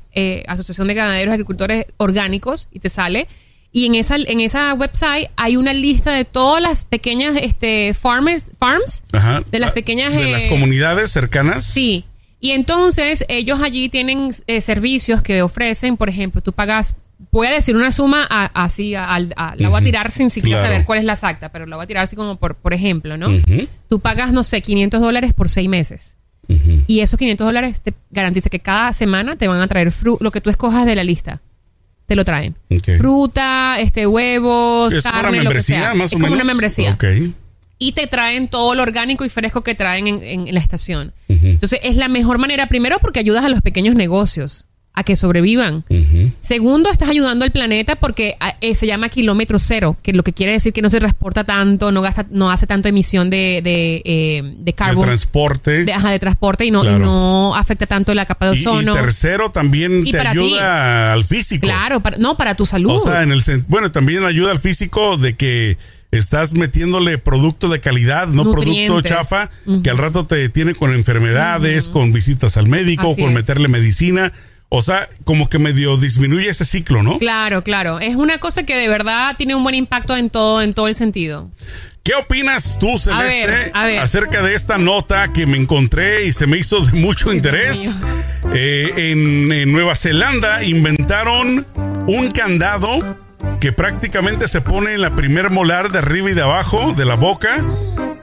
Asociación 0.48 0.88
de 0.88 0.94
Ganaderos 0.94 1.32
y 1.32 1.34
Agricultores 1.34 1.86
Orgánicos, 1.98 2.68
y 2.72 2.80
te 2.80 2.90
sale. 2.90 3.28
Y 3.72 3.88
en 3.88 3.96
esa, 3.96 4.18
en 4.18 4.40
esa 4.40 4.76
website 4.76 5.30
hay 5.36 5.58
una 5.58 5.74
lista 5.74 6.12
de 6.12 6.26
todas 6.26 6.62
las 6.62 6.86
pequeñas 6.86 7.36
este, 7.42 7.96
farmers, 7.96 8.52
farms, 8.60 9.02
de 9.52 9.60
las 9.60 9.72
pequeñas... 9.72 10.14
De 10.14 10.30
las 10.30 10.46
comunidades 10.46 11.12
cercanas. 11.12 11.64
Sí. 11.64 12.06
Y 12.40 12.52
entonces 12.52 13.26
ellos 13.30 13.62
allí 13.64 13.90
tienen 13.90 14.32
servicios 14.62 15.24
que 15.24 15.42
ofrecen, 15.42 15.98
por 15.98 16.08
ejemplo, 16.08 16.42
tú 16.42 16.54
pagas 16.54 16.98
voy 17.32 17.48
a 17.48 17.52
decir 17.52 17.76
una 17.76 17.92
suma 17.92 18.24
así, 18.24 18.92
la 18.92 19.70
voy 19.70 19.82
a 19.82 19.84
tirar 19.84 20.12
sin 20.12 20.30
siquiera 20.30 20.62
saber 20.64 20.86
cuál 20.86 21.00
es 21.00 21.06
la 21.06 21.14
exacta, 21.14 21.50
pero 21.52 21.66
la 21.66 21.76
voy 21.76 21.84
a 21.84 21.88
tirar 21.88 22.04
así 22.04 22.16
como 22.16 22.38
por, 22.38 22.56
por 22.56 22.74
ejemplo, 22.74 23.18
¿no? 23.18 23.28
Tú 23.88 24.00
pagas, 24.00 24.32
no 24.32 24.44
sé, 24.44 24.62
500 24.62 25.02
dólares 25.02 25.34
por 25.34 25.50
seis 25.50 25.70
meses. 25.70 26.18
Y 26.88 27.00
esos 27.00 27.18
500 27.18 27.48
dólares 27.48 27.82
te 27.82 27.94
garantiza 28.12 28.50
que 28.50 28.60
cada 28.60 28.94
semana 28.94 29.36
te 29.36 29.48
van 29.48 29.62
a 29.62 29.68
traer 29.68 29.92
lo 30.20 30.32
que 30.32 30.42
tú 30.42 30.50
escojas 30.50 30.86
de 30.86 30.96
la 30.96 31.04
lista. 31.04 31.42
Te 32.06 32.16
lo 32.16 32.24
traen. 32.24 32.56
Fruta, 32.98 33.78
este, 33.80 34.06
huevos, 34.06 34.94
es 34.94 35.04
carne, 35.04 35.30
una 35.30 35.38
membresía, 35.40 35.94
Más 35.96 36.14
o 36.14 36.18
es 36.18 36.22
como 36.22 36.34
una 36.34 36.44
membresía. 36.44 36.98
Y 37.78 37.92
te 37.92 38.08
traen 38.08 38.48
todo 38.48 38.76
lo 38.76 38.84
orgánico 38.84 39.26
y 39.26 39.30
fresco 39.30 39.62
que 39.62 39.76
traen 39.76 40.08
en, 40.08 40.54
la 40.54 40.60
estación. 40.60 41.14
Entonces, 41.28 41.80
es 41.84 41.96
la 41.96 42.08
mejor 42.08 42.38
manera, 42.38 42.68
primero, 42.68 43.00
porque 43.00 43.20
ayudas 43.20 43.44
a 43.44 43.50
los 43.50 43.62
pequeños 43.62 43.96
negocios 43.96 44.68
a 44.96 45.04
que 45.04 45.16
sobrevivan. 45.16 45.84
Segundo, 46.40 46.90
estás 46.90 47.10
ayudando 47.10 47.44
al 47.46 47.52
planeta 47.52 47.96
porque 47.96 48.36
ah, 48.40 48.56
eh, 48.62 48.76
se 48.76 48.88
llama 48.88 49.10
kilómetro 49.10 49.60
cero, 49.60 49.98
que 50.02 50.14
lo 50.14 50.24
que 50.24 50.34
quiere 50.34 50.54
decir 50.54 50.74
que 50.74 50.82
no 50.82 50.90
se 50.90 51.00
transporta 51.00 51.44
tanto, 51.44 51.92
no 51.92 52.02
gasta, 52.02 52.26
no 52.30 52.50
hace 52.50 52.66
tanto 52.66 52.88
emisión 52.88 53.30
de, 53.30 53.62
de, 53.64 54.02
eh, 54.06 54.56
de 54.58 54.74
carbón. 54.74 55.02
De 55.02 55.08
transporte. 55.08 55.84
De, 55.84 55.94
ajá, 55.94 56.12
de 56.12 56.20
transporte 56.20 56.66
y 56.66 56.72
no, 56.72 56.84
no 56.84 57.56
afecta 57.56 57.86
tanto 57.86 58.14
la 58.14 58.26
capa 58.26 58.48
de 58.48 58.52
ozono. 58.54 58.94
Y, 58.94 58.96
tercero, 58.96 59.52
también 59.52 60.06
te 60.06 60.20
ayuda 60.20 61.12
al 61.12 61.26
físico. 61.26 61.68
Claro, 61.68 62.02
no, 62.18 62.38
para 62.38 62.56
tu 62.56 62.66
salud. 62.66 62.92
O 62.92 63.00
sea, 63.00 63.24
en 63.24 63.32
el 63.32 63.42
bueno, 63.68 63.92
también 63.92 64.24
ayuda 64.24 64.52
al 64.52 64.60
físico 64.60 65.18
de 65.18 65.36
que 65.36 65.78
estás 66.12 66.54
metiéndole 66.54 67.18
producto 67.18 67.68
de 67.68 67.80
calidad, 67.80 68.28
no 68.28 68.50
producto 68.50 69.02
chafa, 69.02 69.50
que 69.84 69.90
al 69.90 69.98
rato 69.98 70.26
te 70.26 70.48
tiene 70.50 70.74
con 70.74 70.94
enfermedades, 70.94 71.90
con 71.90 72.12
visitas 72.12 72.58
al 72.58 72.68
médico, 72.68 73.16
con 73.16 73.34
meterle 73.34 73.68
medicina. 73.68 74.32
O 74.70 74.82
sea, 74.82 75.10
como 75.24 75.48
que 75.50 75.60
medio 75.60 75.96
disminuye 75.98 76.50
ese 76.50 76.66
ciclo, 76.66 77.04
¿no? 77.04 77.18
Claro, 77.20 77.64
claro. 77.64 78.00
Es 78.00 78.16
una 78.16 78.40
cosa 78.40 78.64
que 78.64 78.76
de 78.76 78.88
verdad 78.88 79.36
tiene 79.38 79.56
un 79.56 79.64
buen 79.64 79.76
impacto 79.76 80.18
en 80.18 80.30
todo, 80.30 80.62
en 80.62 80.74
todo 80.74 80.88
el 80.88 80.96
sentido. 80.96 81.50
¿Qué 82.04 82.14
opinas 82.14 82.78
tú, 82.80 83.00
Celeste, 83.00 83.72
acerca 83.74 84.44
de 84.44 84.54
esta 84.54 84.78
nota 84.78 85.34
que 85.34 85.48
me 85.48 85.58
encontré 85.58 86.26
y 86.28 86.34
se 86.34 86.46
me 86.46 86.58
hizo 86.58 86.80
de 86.86 86.92
mucho 87.00 87.34
interés? 87.34 87.96
Eh, 88.54 89.12
en, 89.12 89.52
en 89.52 89.72
Nueva 89.72 89.96
Zelanda 89.96 90.64
inventaron 90.64 91.66
un 92.08 92.30
candado 92.30 93.25
que 93.60 93.72
prácticamente 93.72 94.48
se 94.48 94.62
pone 94.62 94.94
en 94.94 95.02
la 95.02 95.16
primer 95.16 95.50
molar 95.50 95.92
de 95.92 96.00
arriba 96.00 96.30
y 96.30 96.34
de 96.34 96.42
abajo 96.42 96.94
de 96.96 97.06
la 97.06 97.16
boca 97.16 97.64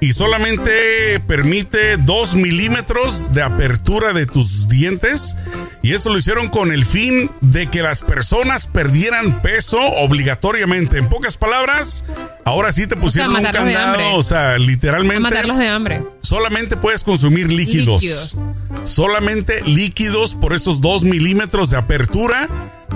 y 0.02 0.12
solamente 0.14 1.20
permite 1.28 1.96
2 1.96 2.34
milímetros 2.34 3.32
de 3.32 3.42
apertura 3.42 4.12
de 4.12 4.26
tus 4.26 4.68
dientes. 4.68 5.36
Y 5.80 5.94
esto 5.94 6.10
lo 6.10 6.18
hicieron 6.18 6.48
con 6.48 6.72
el 6.72 6.84
fin 6.84 7.30
de 7.40 7.68
que 7.68 7.82
las 7.82 8.02
personas 8.02 8.66
perdieran 8.66 9.42
peso 9.42 9.80
obligatoriamente. 9.80 10.98
En 10.98 11.08
pocas 11.08 11.36
palabras, 11.36 12.04
ahora 12.44 12.72
sí 12.72 12.88
te 12.88 12.96
pusieron 12.96 13.36
un 13.36 13.44
candado, 13.44 14.16
o 14.16 14.22
sea, 14.24 14.58
literalmente. 14.58 15.20
matarlos 15.20 15.58
de 15.58 15.68
hambre. 15.68 16.04
Solamente 16.20 16.76
puedes 16.76 17.04
consumir 17.04 17.52
líquidos. 17.52 18.02
líquidos. 18.02 18.38
Solamente 18.84 19.62
líquidos 19.64 20.34
por 20.34 20.54
esos 20.54 20.80
2 20.80 21.04
milímetros 21.04 21.70
de 21.70 21.76
apertura 21.76 22.48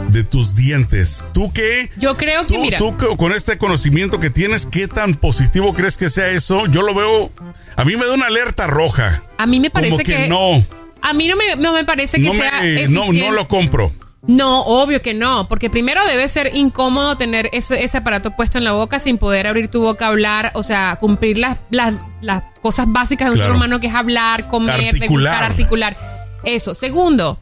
de 0.09 0.25
tus 0.25 0.55
dientes. 0.55 1.25
¿Tú 1.33 1.53
qué? 1.53 1.91
Yo 1.97 2.17
creo 2.17 2.47
que 2.47 2.77
tú, 2.79 2.95
tú 2.99 3.17
con 3.17 3.33
este 3.33 3.59
conocimiento 3.59 4.21
que 4.21 4.31
tienes, 4.31 4.67
¿qué 4.67 4.89
tan 4.89 5.15
positivo 5.15 5.75
crees 5.75 5.97
que 5.97 6.11
sea 6.11 6.29
eso? 6.29 6.67
Yo 6.67 6.83
lo 6.83 6.95
veo, 6.95 7.31
a 7.77 7.85
mí 7.85 7.97
me 7.97 8.07
da 8.07 8.15
una 8.15 8.27
alerta 8.27 8.67
roja. 8.67 9.23
A 9.39 9.47
mí 9.47 9.61
me 9.61 9.71
parece 9.71 10.03
que, 10.03 10.29
no. 10.29 10.65
A 11.03 11.13
mí 11.13 11.29
no 11.29 11.37
me, 11.37 11.57
no 11.57 11.73
me 11.73 11.85
parece 11.85 12.21
que 12.21 12.31
sea 12.33 12.89
no, 12.89 13.13
no 13.13 13.31
lo 13.31 13.49
compro. 13.49 13.93
No, 14.27 14.63
obvio 14.63 15.03
que 15.03 15.15
no, 15.15 15.47
porque 15.47 15.71
primero 15.71 16.05
debe 16.05 16.27
ser 16.29 16.51
incómodo 16.55 17.17
tener 17.17 17.49
ese, 17.53 17.85
ese, 17.85 17.99
aparato 17.99 18.33
puesto 18.33 18.59
en 18.59 18.65
la 18.65 18.73
boca 18.73 18.99
sin 18.99 19.19
poder 19.19 19.47
abrir 19.47 19.69
tu 19.69 19.83
boca, 19.83 20.09
hablar, 20.09 20.51
o 20.55 20.65
sea, 20.65 20.97
cumplir 20.99 21.39
las, 21.39 21.59
las, 21.71 21.95
las 22.23 22.43
cosas 22.67 22.91
básicas 22.91 23.29
de 23.29 23.35
un 23.35 23.41
ser 23.41 23.53
humano 23.53 23.79
que 23.79 23.87
es 23.87 23.95
hablar, 23.95 24.49
comer, 24.49 24.89
articular. 24.89 25.45
articular. 25.45 25.97
Eso. 26.43 26.75
Segundo, 26.75 27.39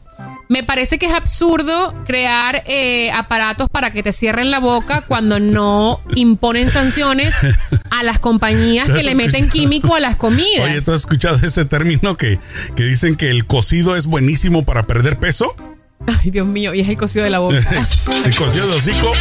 Me 0.49 0.61
parece 0.61 0.99
que 0.99 1.07
es 1.07 1.13
absurdo 1.13 1.95
crear 2.05 2.61
eh, 2.67 3.09
aparatos 3.11 3.67
para 3.67 3.89
que 3.89 4.03
te 4.03 4.13
cierren 4.13 4.51
la 4.51 4.59
boca 4.59 5.01
cuando 5.01 5.39
no 5.39 5.99
imponen 6.13 6.69
sanciones 6.69 7.33
a 7.89 8.03
las 8.03 8.19
compañías 8.19 8.87
que 8.95 9.01
le 9.01 9.15
meten 9.15 9.49
químico 9.49 9.95
a 9.95 9.99
las 9.99 10.15
comidas. 10.15 10.69
Oye, 10.69 10.79
¿tú 10.83 10.93
has 10.93 10.99
escuchado 10.99 11.37
ese 11.37 11.65
término 11.65 12.15
que, 12.17 12.37
que 12.75 12.83
dicen 12.83 13.15
que 13.15 13.31
el 13.31 13.47
cocido 13.47 13.95
es 13.95 14.05
buenísimo 14.05 14.63
para 14.63 14.83
perder 14.83 15.17
peso? 15.17 15.55
Ay, 16.07 16.29
Dios 16.29 16.45
mío, 16.45 16.73
y 16.73 16.81
es 16.81 16.89
el 16.89 16.97
cocido 16.97 17.23
de 17.23 17.31
la 17.31 17.39
boca. 17.39 17.57
el 18.25 18.35
cocido 18.35 18.67
de 18.67 18.75
hocico. 18.75 19.11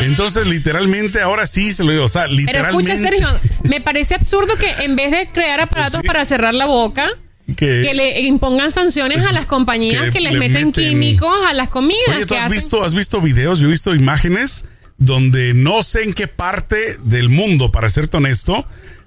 Entonces, 0.00 0.46
literalmente, 0.46 1.20
ahora 1.20 1.46
sí 1.46 1.72
se 1.72 1.84
lo 1.84 1.92
digo. 1.92 2.04
O 2.04 2.08
sea, 2.08 2.26
literalmente. 2.26 2.84
Pero 2.84 2.98
escucha, 2.98 3.28
Sergio, 3.28 3.60
me 3.62 3.80
parece 3.80 4.14
absurdo 4.14 4.56
que 4.56 4.70
en 4.84 4.96
vez 4.96 5.10
de 5.10 5.28
crear 5.28 5.60
aparatos 5.60 6.02
para 6.02 6.24
cerrar 6.24 6.54
la 6.54 6.66
boca, 6.66 7.08
que, 7.56 7.92
le 7.94 8.20
impongan 8.22 8.70
sanciones 8.70 9.18
a 9.20 9.32
las 9.32 9.46
compañías 9.46 10.10
que, 10.10 10.20
les 10.20 10.32
meten, 10.34 10.72
químicos 10.72 11.34
a 11.46 11.54
las 11.54 11.68
comidas. 11.68 12.16
Oye, 12.16 12.26
¿tú 12.26 12.34
has, 12.34 12.50
visto, 12.50 12.84
has 12.84 12.94
visto 12.94 13.20
videos? 13.20 13.58
Yo 13.58 13.68
he 13.68 13.70
visto 13.70 13.94
imágenes 13.94 14.66
donde 14.98 15.54
no 15.54 15.82
sé 15.82 16.02
en 16.02 16.12
qué 16.12 16.26
parte 16.26 16.98
del 17.04 17.28
mundo, 17.28 17.72
para 17.72 17.88
serte 17.88 18.18
honesto, 18.18 18.66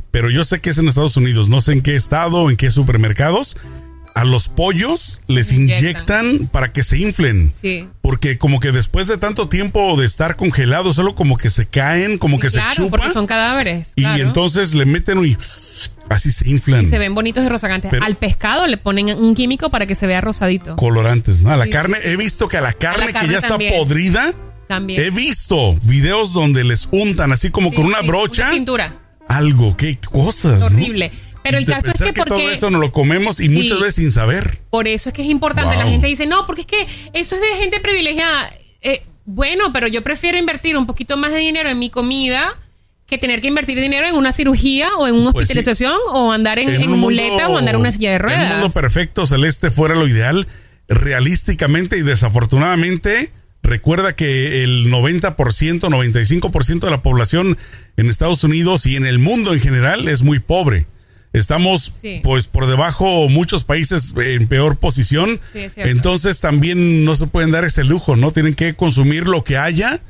pero 0.09 0.29
yo 0.29 0.43
sé 0.43 0.59
que 0.59 0.71
es 0.71 0.77
en 0.77 0.87
Estados 0.87 1.17
Unidos, 1.17 1.49
no 1.49 1.61
sé 1.61 1.73
en 1.73 1.81
qué 1.81 1.95
estado, 1.95 2.49
en 2.49 2.57
qué 2.57 2.71
supermercados, 2.71 3.57
a 4.13 4.23
los 4.25 4.49
pollos 4.49 5.21
les 5.27 5.51
inyectan. 5.51 6.49
para 6.51 6.71
que 6.71 6.83
se 6.83 6.97
inflen. 6.97 7.51
Sí. 7.59 7.87
Porque 8.01 8.37
como 8.37 8.59
que 8.59 8.71
después 8.71 9.07
de 9.07 9.17
tanto 9.17 9.47
tiempo 9.47 9.95
de 9.97 10.05
estar 10.05 10.35
congelados, 10.35 10.95
solo 10.95 11.15
como 11.15 11.37
que 11.37 11.49
se 11.49 11.65
caen, 11.65 12.17
como 12.17 12.39
que 12.39 12.49
se 12.49 12.59
chupan. 12.73 12.89
porque 12.91 13.11
son 13.11 13.27
cadáveres. 13.27 13.93
Y 13.95 14.05
entonces 14.05 14.73
le 14.73 14.85
meten 14.85 15.23
y 15.25 15.37
así 16.09 16.31
se 16.31 16.49
inflan. 16.49 16.83
Y 16.83 16.85
se 16.87 16.97
ven 16.97 17.15
bonitos 17.15 17.43
y 17.45 17.49
rozagantes. 17.49 17.91
Al 18.01 18.15
pescado 18.15 18.67
le 18.67 18.77
ponen 18.77 19.17
un 19.17 19.35
químico 19.35 19.69
para 19.69 19.85
que 19.85 19.95
se 19.95 20.07
vea 20.07 20.21
rosadito. 20.21 20.75
Colorantes, 20.75 21.43
¿no? 21.43 21.51
A 21.51 21.57
la 21.57 21.67
carne, 21.67 21.97
he 22.03 22.17
visto 22.17 22.47
que 22.47 22.57
a 22.57 22.61
la 22.61 22.73
carne, 22.73 23.13
que 23.13 23.27
ya 23.27 23.37
está 23.37 23.57
podrida, 23.57 24.33
también. 24.67 25.01
he 25.01 25.09
visto 25.09 25.75
videos 25.83 26.33
donde 26.33 26.63
les 26.63 26.87
untan 26.91 27.31
así 27.31 27.49
como 27.49 27.73
con 27.73 27.85
una 27.85 28.01
brocha. 28.01 28.43
Una 28.43 28.51
cintura. 28.53 28.93
Algo, 29.27 29.77
qué 29.77 29.97
cosas. 29.97 30.63
Horrible. 30.63 31.11
Pero 31.43 31.57
el 31.57 31.65
caso 31.65 31.87
es 31.87 32.01
que, 32.01 32.13
porque, 32.13 32.29
todo 32.29 32.49
eso 32.51 32.69
no 32.69 32.79
lo 32.79 32.91
comemos 32.91 33.39
y 33.39 33.49
muchas 33.49 33.79
veces 33.79 33.95
sin 33.95 34.11
saber. 34.11 34.59
Por 34.69 34.87
eso 34.87 35.09
es 35.09 35.15
que 35.15 35.23
es 35.23 35.29
importante. 35.29 35.75
La 35.75 35.87
gente 35.87 36.07
dice, 36.07 36.25
no, 36.25 36.45
porque 36.45 36.61
es 36.61 36.67
que 36.67 36.87
eso 37.13 37.35
es 37.35 37.41
de 37.41 37.47
gente 37.57 37.79
privilegiada. 37.79 38.51
Eh, 38.81 39.03
bueno, 39.25 39.73
pero 39.73 39.87
yo 39.87 40.01
prefiero 40.03 40.37
invertir 40.37 40.77
un 40.77 40.85
poquito 40.85 41.17
más 41.17 41.31
de 41.31 41.39
dinero 41.39 41.69
en 41.69 41.79
mi 41.79 41.89
comida 41.89 42.57
que 43.07 43.17
tener 43.17 43.41
que 43.41 43.49
invertir 43.49 43.79
dinero 43.79 44.07
en 44.07 44.15
una 44.15 44.31
cirugía 44.31 44.87
o 44.97 45.05
en 45.05 45.15
una 45.15 45.33
pues 45.33 45.43
hospitalización 45.49 45.97
o 46.13 46.31
andar 46.31 46.59
en, 46.59 46.69
en, 46.69 46.91
muleta 46.91 47.49
o 47.49 47.57
andar 47.57 47.75
en 47.75 47.81
una 47.81 47.91
silla 47.91 48.11
de 48.11 48.19
ruedas. 48.19 48.39
En 48.39 48.47
un 48.47 48.59
mundo 48.59 48.73
perfecto, 48.73 49.25
Celeste, 49.25 49.69
fuera 49.69 49.95
lo 49.95 50.07
ideal, 50.07 50.47
realísticamente 50.87 51.97
y 51.97 52.03
desafortunadamente, 52.03 53.33
recuerda 53.63 54.15
que 54.15 54.63
el 54.63 54.89
90%, 54.89 55.35
95% 55.35 56.79
de 56.79 56.89
la 56.89 57.01
población 57.01 57.57
en 57.97 58.09
Estados 58.09 58.45
Unidos 58.45 58.85
y 58.85 58.95
en 58.95 59.05
el 59.05 59.19
mundo 59.19 59.53
en 59.53 59.59
general 59.59 60.07
es 60.07 60.21
muy 60.21 60.39
pobre. 60.39 60.85
Estamos 61.33 62.01
pues 62.23 62.47
por 62.47 62.67
debajo 62.67 63.29
muchos 63.29 63.63
países 63.63 64.13
en 64.17 64.47
peor 64.47 64.77
posición. 64.77 65.39
Entonces 65.77 66.41
también 66.41 67.05
no 67.05 67.15
se 67.15 67.27
pueden 67.27 67.51
dar 67.51 67.63
ese 67.63 67.83
lujo, 67.83 68.15
¿no? 68.15 68.31
Tienen 68.31 68.53
que 68.53 68.73
consumir 68.75 69.27
lo 69.27 69.43
que 69.43 69.57
haya. 69.57 70.01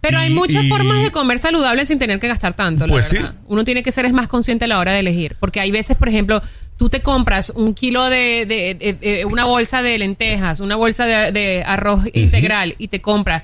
Pero 0.00 0.18
hay 0.18 0.30
muchas 0.30 0.66
formas 0.68 1.02
de 1.02 1.10
comer 1.10 1.38
saludable 1.38 1.84
sin 1.84 1.98
tener 1.98 2.18
que 2.20 2.28
gastar 2.28 2.54
tanto. 2.54 2.86
pues 2.86 3.08
sí. 3.08 3.18
Uno 3.46 3.64
tiene 3.64 3.82
que 3.82 3.92
ser 3.92 4.06
es 4.06 4.12
más 4.12 4.28
consciente 4.28 4.64
a 4.64 4.68
la 4.68 4.78
hora 4.78 4.92
de 4.92 5.00
elegir. 5.00 5.36
Porque 5.38 5.60
hay 5.60 5.70
veces, 5.70 5.96
por 5.96 6.08
ejemplo, 6.08 6.40
tú 6.78 6.88
te 6.88 7.02
compras 7.02 7.52
un 7.54 7.74
kilo 7.74 8.08
de, 8.08 9.26
una 9.28 9.44
bolsa 9.44 9.82
de 9.82 9.98
lentejas, 9.98 10.60
una 10.60 10.76
bolsa 10.76 11.04
de, 11.06 11.62
arroz 11.66 12.04
integral 12.14 12.74
y 12.78 12.88
te 12.88 13.02
compras 13.02 13.42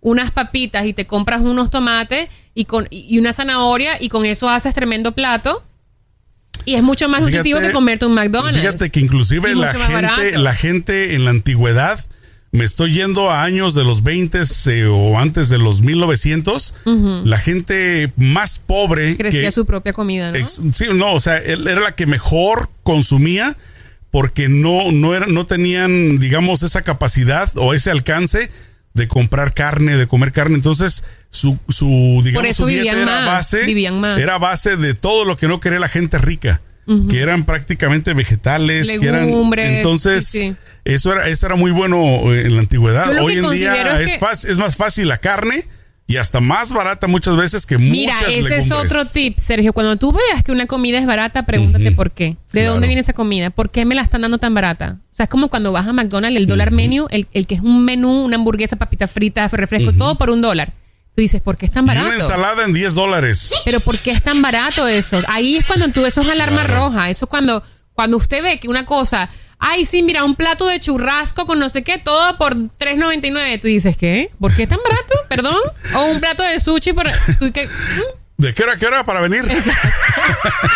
unas 0.00 0.30
papitas 0.30 0.86
y 0.86 0.94
te 0.94 1.06
compras 1.06 1.42
unos 1.42 1.70
tomates 1.70 2.30
y, 2.54 2.64
con, 2.64 2.86
y 2.90 3.18
una 3.18 3.34
zanahoria 3.34 4.00
y 4.00 4.08
con 4.08 4.24
eso 4.24 4.48
haces 4.48 4.72
tremendo 4.72 5.12
plato 5.12 5.64
y 6.68 6.74
es 6.74 6.82
mucho 6.82 7.08
más 7.08 7.22
nutritivo 7.22 7.60
que 7.60 7.72
comerte 7.72 8.04
un 8.04 8.12
McDonald's. 8.12 8.60
Fíjate 8.60 8.90
que 8.90 9.00
inclusive 9.00 9.54
la 9.54 9.72
gente, 9.72 10.36
la 10.36 10.54
gente 10.54 11.14
en 11.14 11.24
la 11.24 11.30
antigüedad, 11.30 11.98
me 12.50 12.64
estoy 12.64 12.92
yendo 12.92 13.30
a 13.30 13.42
años 13.42 13.74
de 13.74 13.84
los 13.84 14.02
20 14.02 14.42
eh, 14.66 14.84
o 14.86 15.18
antes 15.18 15.48
de 15.48 15.58
los 15.58 15.80
1900, 15.80 16.74
la 17.24 17.38
gente 17.38 18.12
más 18.16 18.58
pobre... 18.58 19.16
Crecía 19.16 19.50
su 19.50 19.64
propia 19.64 19.94
comida, 19.94 20.30
¿no? 20.30 20.46
sí, 20.46 20.84
no, 20.94 21.14
o 21.14 21.20
sea, 21.20 21.38
era 21.38 21.80
la 21.80 21.94
que 21.94 22.06
mejor 22.06 22.68
consumía 22.82 23.56
porque 24.10 24.48
no, 24.50 24.92
no, 24.92 25.14
era, 25.14 25.26
no 25.26 25.46
tenían, 25.46 26.18
digamos, 26.18 26.62
esa 26.62 26.82
capacidad 26.82 27.50
o 27.56 27.72
ese 27.72 27.90
alcance 27.90 28.50
de 28.92 29.08
comprar 29.08 29.54
carne, 29.54 29.96
de 29.96 30.06
comer 30.06 30.32
carne. 30.32 30.56
Entonces, 30.56 31.04
su, 31.30 31.58
su 31.68 32.20
digamos, 32.24 32.56
su 32.56 32.66
dieta 32.66 33.00
era 33.00 33.24
base, 33.24 33.66
era 34.18 34.38
base 34.38 34.76
de 34.76 34.94
todo 34.94 35.24
lo 35.24 35.36
que 35.36 35.48
no 35.48 35.60
quería 35.60 35.78
la 35.78 35.88
gente 35.88 36.18
rica, 36.18 36.60
que 37.10 37.20
eran 37.20 37.44
prácticamente 37.44 38.14
vegetales, 38.14 38.88
que 38.88 39.06
eran, 39.06 39.28
entonces 39.58 40.54
eso 40.84 41.12
era, 41.12 41.28
eso 41.28 41.46
era 41.46 41.56
muy 41.56 41.70
bueno 41.70 42.32
en 42.32 42.54
la 42.54 42.60
antigüedad. 42.60 43.22
Hoy 43.22 43.38
en 43.38 43.50
día 43.50 44.00
es, 44.00 44.44
es 44.44 44.58
más 44.58 44.76
fácil 44.76 45.08
la 45.08 45.18
carne 45.18 45.66
y 46.10 46.16
hasta 46.16 46.40
más 46.40 46.72
barata 46.72 47.06
muchas 47.06 47.36
veces 47.36 47.66
que 47.66 47.76
Mira, 47.76 48.14
muchas 48.14 48.34
ese 48.34 48.56
es 48.56 48.72
otro 48.72 49.04
tip, 49.04 49.36
Sergio. 49.36 49.74
Cuando 49.74 49.98
tú 49.98 50.10
veas 50.10 50.42
que 50.42 50.52
una 50.52 50.64
comida 50.64 50.98
es 50.98 51.04
barata, 51.04 51.44
pregúntate 51.44 51.92
por 51.92 52.12
qué. 52.12 52.38
¿De 52.54 52.64
dónde 52.64 52.86
viene 52.86 53.02
esa 53.02 53.12
comida? 53.12 53.50
¿Por 53.50 53.68
qué 53.68 53.84
me 53.84 53.94
la 53.94 54.00
están 54.00 54.22
dando 54.22 54.38
tan 54.38 54.54
barata? 54.54 54.96
O 55.12 55.14
sea, 55.14 55.24
es 55.24 55.30
como 55.30 55.48
cuando 55.48 55.70
vas 55.70 55.86
a 55.86 55.92
McDonald's, 55.92 56.40
el 56.40 56.46
dólar 56.46 56.70
menu, 56.70 57.06
el, 57.10 57.26
que 57.26 57.54
es 57.54 57.60
un 57.60 57.84
menú, 57.84 58.24
una 58.24 58.36
hamburguesa, 58.36 58.76
papita 58.76 59.06
frita, 59.06 59.46
refresco, 59.48 59.92
todo 59.92 60.14
por 60.14 60.30
un 60.30 60.40
dólar. 60.40 60.72
Tú 61.18 61.22
dices, 61.22 61.40
¿por 61.40 61.56
qué 61.56 61.66
es 61.66 61.72
tan 61.72 61.84
barato? 61.84 62.06
Y 62.06 62.10
una 62.10 62.22
ensalada 62.22 62.64
en 62.64 62.72
10 62.72 62.94
dólares. 62.94 63.50
Pero 63.64 63.80
¿por 63.80 63.98
qué 63.98 64.12
es 64.12 64.22
tan 64.22 64.40
barato 64.40 64.86
eso? 64.86 65.20
Ahí 65.26 65.56
es 65.56 65.66
cuando 65.66 65.88
tú, 65.88 66.06
eso 66.06 66.20
es 66.20 66.28
alarma 66.28 66.62
roja. 66.62 67.10
Eso 67.10 67.24
es 67.24 67.28
cuando, 67.28 67.60
cuando 67.92 68.16
usted 68.18 68.40
ve 68.40 68.60
que 68.60 68.68
una 68.68 68.86
cosa 68.86 69.28
ay, 69.58 69.84
sí, 69.84 70.04
mira, 70.04 70.22
un 70.22 70.36
plato 70.36 70.68
de 70.68 70.78
churrasco 70.78 71.44
con 71.44 71.58
no 71.58 71.68
sé 71.70 71.82
qué, 71.82 71.98
todo 71.98 72.38
por 72.38 72.54
$3.99. 72.54 73.60
Tú 73.60 73.66
dices, 73.66 73.96
¿qué? 73.96 74.30
¿Por 74.38 74.54
qué 74.54 74.62
es 74.62 74.68
tan 74.68 74.78
barato? 74.78 75.12
¿Perdón? 75.28 75.58
O 75.96 76.04
un 76.04 76.20
plato 76.20 76.44
de 76.44 76.60
sushi 76.60 76.92
por... 76.92 77.10
¿De 78.36 78.54
qué 78.54 78.62
hora, 78.62 78.76
qué 78.76 78.86
hora 78.86 79.04
para 79.04 79.20
venir? 79.20 79.42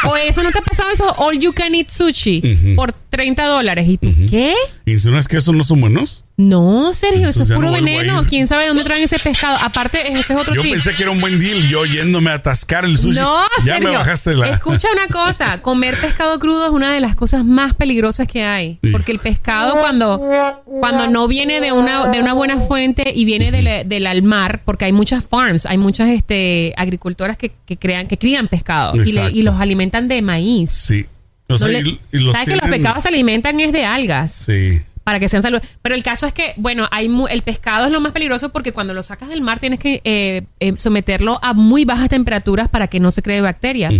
o 0.07 0.17
eso, 0.17 0.43
¿no 0.43 0.51
te 0.51 0.59
ha 0.59 0.63
pasado 0.63 0.91
eso? 0.91 1.15
All 1.19 1.39
you 1.39 1.53
can 1.53 1.73
eat 1.77 1.91
sushi 1.91 2.75
por 2.75 2.91
30 2.91 3.47
dólares. 3.47 3.87
¿Y 3.87 3.97
tú 3.97 4.13
qué? 4.29 4.57
¿Y 4.87 4.99
si 4.99 5.09
no 5.09 5.21
es 5.21 5.29
que 5.29 5.37
esos 5.37 5.55
no 5.55 5.63
son 5.63 5.81
buenos? 5.81 6.22
No, 6.37 6.95
Sergio, 6.95 7.29
eso 7.29 7.43
es 7.43 7.53
puro 7.53 7.71
veneno. 7.71 8.25
¿Quién 8.25 8.47
sabe 8.47 8.67
dónde 8.67 8.85
traen 8.85 9.03
ese 9.03 9.19
pescado? 9.19 9.59
Aparte, 9.63 10.13
este 10.13 10.33
es 10.33 10.39
otro 10.39 10.55
Yo 10.55 10.63
pensé 10.63 10.95
que 10.95 11.03
era 11.03 11.13
un 11.13 11.21
buen 11.21 11.39
deal, 11.39 11.69
yo 11.69 11.85
yéndome 11.85 12.31
a 12.31 12.35
atascar 12.35 12.85
el 12.85 12.97
sushi. 12.97 13.19
No, 13.21 13.43
ya 13.65 13.79
me 13.79 13.91
bajaste 13.91 14.35
la. 14.35 14.49
Escucha 14.49 14.89
una 14.93 15.09
cosa, 15.09 15.61
comer 15.61 15.97
pescado 16.01 16.39
crudo 16.39 16.67
es 16.67 16.71
una 16.71 16.93
de 16.93 17.01
las 17.01 17.15
cosas 17.15 17.45
más 17.45 17.75
peligrosas 17.75 18.27
que 18.27 18.45
hay, 18.45 18.79
porque 18.93 19.13
el 19.13 19.19
pescado 19.19 19.77
cuando 19.77 20.21
cuando 20.65 21.09
no 21.09 21.29
viene 21.29 21.61
de 21.61 21.73
una 21.73 22.09
de 22.09 22.21
una 22.21 22.33
buena 22.33 22.59
fuente 22.59 23.13
y 23.15 23.25
viene 23.25 23.53
del 23.53 24.23
mar, 24.23 24.63
porque 24.65 24.87
hay 24.87 24.93
muchas 24.93 25.25
farms, 25.25 25.67
hay 25.67 25.79
muchas 25.79 26.09
este 26.11 26.73
agricultoras 26.77 27.37
que, 27.37 27.53
crean 27.79 28.07
que 28.07 28.19
crían 28.19 28.49
pescado 28.49 28.95
y, 29.03 29.43
los 29.43 29.61
alimentan 29.61 30.09
de 30.09 30.23
maíz. 30.23 30.71
Sí. 30.71 31.07
¿Sabes 31.57 31.85
que 31.85 32.57
los 32.57 32.69
pescados 32.71 33.03
se 33.03 33.09
alimentan 33.09 33.61
es 33.61 33.73
de 33.73 33.85
algas? 33.85 34.33
Sí 34.47 34.81
para 35.05 35.21
que 35.21 35.29
sean 35.29 35.43
saludables. 35.43 35.71
Pero 35.83 35.95
el 35.95 36.03
caso 36.03 36.27
es 36.27 36.33
que, 36.33 36.55
bueno, 36.57 36.89
hay 36.91 37.11
el 37.31 37.43
pescado 37.43 37.87
es 37.87 37.93
lo 37.93 38.01
más 38.01 38.13
peligroso 38.13 38.51
porque 38.51 38.73
cuando 38.73 38.95
lo 38.95 39.03
sacas 39.03 39.29
del 39.29 39.41
mar 39.41 39.61
tienes 39.61 39.79
que 39.79 40.01
eh, 40.05 40.45
eh, 40.61 40.75
someterlo 40.77 41.39
a 41.43 41.55
muy 41.55 41.85
bajas 41.85 42.09
temperaturas 42.09 42.69
para 42.69 42.89
que 42.89 43.01
no 43.01 43.11
se 43.11 43.23
cree 43.23 43.41
bacteria. 43.41 43.91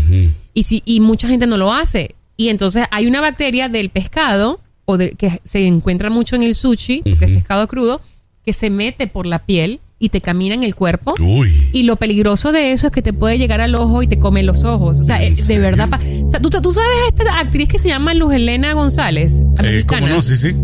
y, 0.55 0.63
si, 0.63 0.83
y 0.85 1.01
mucha 1.01 1.29
gente 1.29 1.47
no 1.47 1.57
lo 1.57 1.73
hace. 1.73 2.15
Y 2.37 2.49
entonces 2.49 2.87
hay 2.91 3.07
una 3.07 3.21
bacteria 3.21 3.69
del 3.69 3.91
pescado, 3.91 4.61
o 4.85 4.97
de, 4.97 5.13
que 5.13 5.41
se 5.45 5.67
encuentra 5.67 6.11
mucho 6.11 6.37
en 6.37 6.43
el 6.43 6.55
sushi, 6.55 7.03
que 7.03 7.13
es 7.13 7.19
pescado 7.19 7.69
crudo, 7.69 8.01
que 8.45 8.53
se 8.53 8.71
mete 8.71 9.07
por 9.07 9.27
la 9.27 9.39
piel 9.41 9.81
y 10.03 10.09
te 10.09 10.21
camina 10.21 10.57
en 10.57 10.65
el 10.65 10.75
cuerpo. 10.75 11.15
Y 11.73 11.85
lo 11.85 11.95
peligroso 11.95 12.51
de 12.51 12.73
eso 12.73 12.89
es 12.89 12.93
que 12.93 13.03
te 13.03 13.13
puede 13.13 13.39
llegar 13.39 13.61
al 13.61 13.77
ojo 13.77 14.03
y 14.03 14.09
te 14.09 14.19
come 14.19 14.43
los 14.43 14.65
ojos. 14.65 14.99
O 14.99 15.03
sea, 15.05 15.23
eh, 15.23 15.33
de 15.33 15.59
verdad. 15.61 15.89
O 16.27 16.29
sea, 16.29 16.41
¿tú, 16.41 16.51
¿tú, 16.51 16.73
sabes 16.73 16.97
esta 17.07 17.39
actriz 17.39 17.69
que 17.69 17.79
se 17.79 17.87
llama 17.87 18.13
Luz 18.13 18.35
Helena 18.35 18.73
González? 18.73 19.45
Eh, 19.63 19.85
¿Cómo 19.87 20.09
no? 20.09 20.21
Sí, 20.21 20.37
sí. 20.37 20.57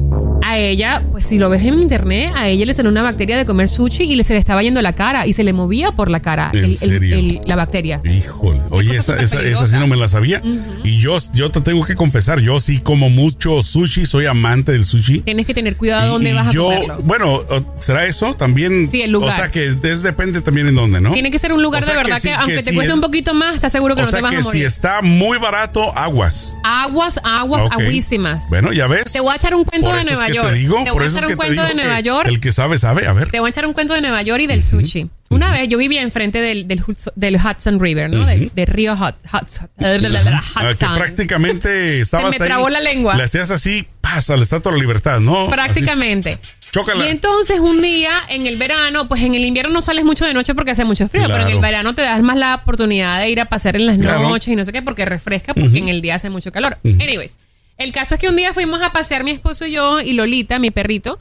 A 0.43 0.59
ella, 0.59 1.03
pues 1.11 1.27
si 1.27 1.39
lo 1.39 1.51
ves 1.51 1.65
en 1.65 1.75
internet, 1.75 2.33
a 2.35 2.49
ella 2.49 2.65
le 2.65 2.73
salió 2.73 2.91
una 2.91 3.03
bacteria 3.03 3.37
de 3.37 3.45
comer 3.45 3.69
sushi 3.69 4.05
y 4.05 4.15
le 4.15 4.25
se 4.25 4.35
le 4.35 4.39
estaba 4.39 4.63
yendo 4.63 4.81
la 4.83 4.95
cara 4.95 5.27
y 5.27 5.33
se 5.33 5.45
le 5.45 5.53
movía 5.53 5.93
por 5.93 6.11
la 6.11 6.21
cara 6.21 6.51
¿En 6.53 7.41
la 7.45 7.57
bacteria. 7.57 8.01
Híjole. 8.05 8.61
Oye, 8.71 8.97
esa, 8.97 9.21
esa, 9.21 9.41
esa, 9.41 9.67
sí 9.67 9.77
no 9.77 9.87
me 9.87 9.97
la 9.97 10.09
sabía. 10.09 10.43
Y 10.85 10.99
yo, 10.99 11.17
yo 11.35 11.51
te 11.51 11.61
tengo 11.61 11.85
que 11.85 11.95
confesar, 11.95 12.41
yo 12.41 12.61
sí 12.61 12.79
como 12.79 13.11
mucho 13.11 13.63
sushi, 13.63 14.07
soy 14.07 14.27
amante 14.27 14.73
del 14.73 14.85
sushi. 14.85 15.21
Tienes 15.21 15.47
que 15.47 15.55
tener 15.55 15.77
cuidado 15.77 16.13
dónde 16.13 16.33
vas 16.33 16.49
a 16.49 16.51
yo, 16.51 16.71
Bueno, 17.05 17.43
¿será 17.77 18.07
eso? 18.07 18.35
También. 18.35 18.89
Sí, 18.89 19.03
el 19.03 19.11
lugar. 19.11 19.28
O 19.29 19.31
sea 19.31 19.51
que 19.51 19.77
es, 19.83 20.03
depende 20.03 20.41
también 20.41 20.69
en 20.69 20.75
dónde, 20.75 21.01
¿no? 21.01 21.13
Tiene 21.13 21.31
que 21.31 21.39
ser 21.39 21.53
un 21.53 21.63
lugar 21.63 21.85
de 21.85 21.95
verdad 21.95 22.21
que, 22.21 22.33
aunque 22.33 22.63
te 22.63 22.75
cueste 22.75 22.93
un 22.93 23.01
poquito 23.01 23.35
más, 23.35 23.55
estás 23.55 23.73
seguro 23.73 23.95
que 23.95 24.03
no 24.03 24.09
te 24.09 24.21
vas 24.21 24.35
a 24.35 24.41
morir. 24.41 24.61
si 24.61 24.67
está 24.67 25.03
muy 25.03 25.39
barato, 25.39 25.97
aguas. 25.97 26.57
Aguas, 26.65 27.21
aguas, 27.23 27.65
aguísimas. 27.71 28.49
Bueno, 28.51 28.73
ya 28.73 28.87
ves. 28.87 29.13
Te 29.13 29.21
voy 29.21 29.33
a 29.33 29.37
echar 29.37 29.55
un 29.55 29.65
cuento 29.65 29.93
de 29.95 30.05
Nueva 30.05 30.29
York. 30.29 30.49
Te, 30.49 30.55
digo, 30.55 30.85
te 30.85 30.91
voy 30.91 31.05
a 31.05 31.09
echar 31.09 31.27
un 31.27 31.37
cuento 31.37 31.63
de 31.63 31.75
Nueva 31.75 32.01
York. 32.01 32.29
El 32.29 32.41
que 32.41 32.53
sabe, 32.53 32.79
sabe. 32.79 33.07
A 33.07 33.13
ver. 33.13 33.31
Te 33.31 33.41
voy 33.41 33.49
a 33.49 33.51
echar 33.51 33.67
un 33.67 33.73
cuento 33.73 33.95
de 33.95 34.01
Nueva 34.01 34.23
York 34.23 34.43
y 34.43 34.47
del 34.47 34.63
sushi. 34.63 35.11
Una 35.31 35.53
vez 35.53 35.69
yo 35.69 35.77
vivía 35.77 36.01
enfrente 36.01 36.41
del, 36.41 36.67
del, 36.67 36.83
del 37.17 37.37
Hudson 37.37 37.81
River, 37.81 38.11
¿no? 38.11 38.25
del, 38.25 38.51
río 38.67 38.95
Hudson. 38.95 39.69
Que 39.77 40.87
prácticamente 40.97 42.01
estabas 42.01 42.35
Se 42.35 42.41
me 42.41 42.47
trabó 42.47 42.71
la 42.71 42.81
lengua. 42.81 43.15
Le 43.15 43.25
hacías 43.25 43.51
así, 43.51 43.87
pasa, 44.01 44.37
la 44.37 44.43
estatua 44.43 44.73
de 44.73 44.79
la 44.79 44.83
libertad, 44.83 45.21
¿no? 45.21 45.51
Prácticamente. 45.51 46.39
Chócala. 46.73 47.07
Y 47.07 47.11
entonces 47.11 47.61
un 47.61 47.81
día 47.81 48.13
en 48.29 48.47
el 48.47 48.57
verano, 48.57 49.09
pues 49.09 49.23
en 49.23 49.35
el 49.35 49.45
invierno 49.45 49.73
no 49.73 49.83
sales 49.83 50.05
mucho 50.05 50.25
de 50.25 50.35
noche 50.35 50.55
porque 50.55 50.73
hace 50.73 50.85
mucho 50.85 51.09
frío, 51.09 51.25
pero 51.27 51.47
en 51.47 51.49
el 51.49 51.61
verano 51.61 51.95
te 51.95 52.03
das 52.03 52.23
más 52.23 52.37
la 52.37 52.57
oportunidad 52.57 53.21
de 53.21 53.31
ir 53.31 53.41
a 53.41 53.47
pasear 53.47 53.77
en 53.77 53.87
las 53.87 53.99
noches 53.99 54.49
y 54.49 54.57
no 54.57 54.65
sé 54.65 54.73
qué, 54.73 54.83
porque 54.83 55.05
refresca, 55.05 55.55
porque 55.55 55.79
en 55.79 55.89
el 55.89 56.03
día 56.03 56.17
hace 56.17 56.31
mucho 56.31 56.53
calor. 56.53 56.79
Anyways, 56.85 57.39
el 57.79 57.93
caso 57.93 58.17
es 58.17 58.21
que 58.21 58.29
un 58.29 58.37
día 58.37 58.53
fuimos 58.53 58.83
a 58.83 58.91
pasear 58.93 59.25
mi 59.25 59.31
esposo 59.31 59.67
y 59.67 59.73
yo 59.73 60.01
y 60.01 60.13
Lolita, 60.13 60.59
mi 60.59 60.71
perrito, 60.71 61.19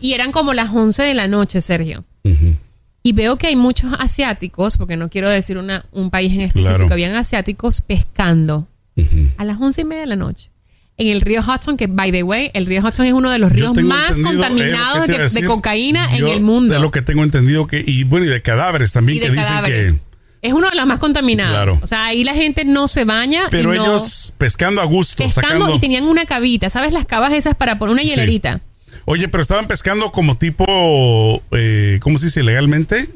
y 0.00 0.12
eran 0.14 0.32
como 0.32 0.52
las 0.52 0.74
11 0.74 1.02
de 1.02 1.14
la 1.14 1.28
noche, 1.28 1.60
Sergio. 1.60 2.04
Y 3.02 3.12
veo 3.12 3.36
que 3.36 3.46
hay 3.46 3.56
muchos 3.56 3.92
asiáticos, 3.98 4.76
porque 4.76 4.96
no 4.96 5.08
quiero 5.08 5.30
decir 5.30 5.58
una, 5.58 5.86
un 5.92 6.10
país 6.10 6.34
en 6.34 6.40
específico, 6.40 6.92
habían 6.92 7.14
asiáticos 7.14 7.80
pescando 7.80 8.66
a 9.38 9.44
las 9.44 9.60
once 9.60 9.82
y 9.82 9.84
media 9.84 10.00
de 10.02 10.08
la 10.08 10.16
noche. 10.16 10.50
En 10.98 11.08
el 11.08 11.20
río 11.20 11.42
Hudson, 11.42 11.76
que 11.76 11.88
by 11.88 12.10
the 12.10 12.22
way, 12.22 12.50
el 12.54 12.64
río 12.64 12.80
Hudson 12.82 13.06
es 13.06 13.12
uno 13.12 13.30
de 13.30 13.38
los 13.38 13.52
ríos 13.52 13.76
más 13.82 14.12
contaminados 14.12 15.06
de, 15.06 15.44
cocaína 15.44 16.16
en 16.16 16.26
el 16.26 16.40
mundo. 16.40 16.72
De 16.72 16.80
lo 16.80 16.90
que 16.90 17.02
tengo 17.02 17.22
entendido 17.22 17.66
que, 17.66 17.84
y 17.86 18.04
bueno, 18.04 18.24
y 18.24 18.28
de 18.30 18.40
cadáveres 18.40 18.92
también 18.92 19.20
que 19.20 19.30
dicen 19.30 19.64
que 19.64 19.92
es 20.42 20.52
uno 20.52 20.70
de 20.70 20.76
los 20.76 20.86
más 20.86 20.98
contaminados. 20.98 21.78
O 21.82 21.86
sea, 21.86 22.06
ahí 22.06 22.24
la 22.24 22.34
gente 22.34 22.64
no 22.64 22.88
se 22.88 23.04
baña. 23.04 23.48
Pero 23.50 23.72
ellos 23.72 24.32
pescando 24.38 24.80
a 24.80 24.84
gusto. 24.84 25.22
Pescando 25.22 25.74
y 25.74 25.78
tenían 25.78 26.04
una 26.04 26.26
cavita. 26.26 26.70
¿Sabes 26.70 26.92
las 26.92 27.04
cavas 27.04 27.32
esas 27.32 27.54
para 27.54 27.78
poner 27.78 27.94
una 27.94 28.02
hielerita? 28.02 28.60
Oye, 29.04 29.28
pero 29.28 29.42
estaban 29.42 29.68
pescando 29.68 30.10
como 30.10 30.36
tipo, 30.36 31.42
eh, 31.52 31.98
¿cómo 32.00 32.18
se 32.18 32.26
dice? 32.26 32.42
¿Legalmente? 32.42 33.08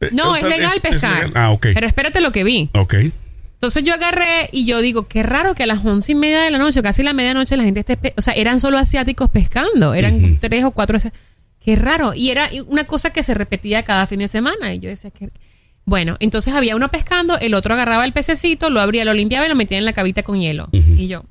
Eh, 0.00 0.10
no, 0.12 0.36
es 0.36 0.42
legal 0.42 0.78
pescar. 0.80 1.30
ah, 1.34 1.50
ok. 1.50 1.68
Pero 1.74 1.86
espérate 1.86 2.20
lo 2.20 2.32
que 2.32 2.44
vi. 2.44 2.70
Ok. 2.74 2.94
Entonces 3.58 3.82
yo 3.82 3.92
agarré 3.92 4.48
y 4.52 4.66
yo 4.66 4.80
digo, 4.80 5.08
qué 5.08 5.24
raro 5.24 5.56
que 5.56 5.64
a 5.64 5.66
las 5.66 5.84
once 5.84 6.12
y 6.12 6.14
media 6.14 6.42
de 6.42 6.52
la 6.52 6.58
noche, 6.58 6.80
casi 6.80 7.02
la 7.02 7.12
medianoche, 7.12 7.56
la 7.56 7.64
gente 7.64 7.80
esté... 7.80 8.14
O 8.16 8.22
sea, 8.22 8.34
eran 8.34 8.60
solo 8.60 8.78
asiáticos 8.78 9.30
pescando. 9.30 9.94
Eran 9.94 10.38
tres 10.38 10.64
o 10.64 10.70
cuatro... 10.70 10.96
Qué 11.58 11.74
raro. 11.74 12.14
Y 12.14 12.30
era 12.30 12.48
una 12.68 12.84
cosa 12.84 13.10
que 13.10 13.24
se 13.24 13.34
repetía 13.34 13.82
cada 13.82 14.06
fin 14.06 14.20
de 14.20 14.28
semana. 14.28 14.72
Y 14.74 14.78
yo 14.78 14.88
decía, 14.88 15.10
que... 15.10 15.30
Bueno, 15.84 16.16
entonces 16.20 16.54
había 16.54 16.76
uno 16.76 16.88
pescando, 16.88 17.36
el 17.38 17.54
otro 17.54 17.74
agarraba 17.74 18.04
el 18.04 18.12
pececito, 18.12 18.70
lo 18.70 18.78
abría, 18.80 19.04
lo 19.04 19.12
limpiaba 19.12 19.46
y 19.46 19.48
lo 19.48 19.56
metía 19.56 19.78
en 19.78 19.86
la 19.86 19.92
cabita 19.92 20.22
con 20.22 20.38
hielo. 20.38 20.68
Y 20.70 21.08
yo, 21.08 21.24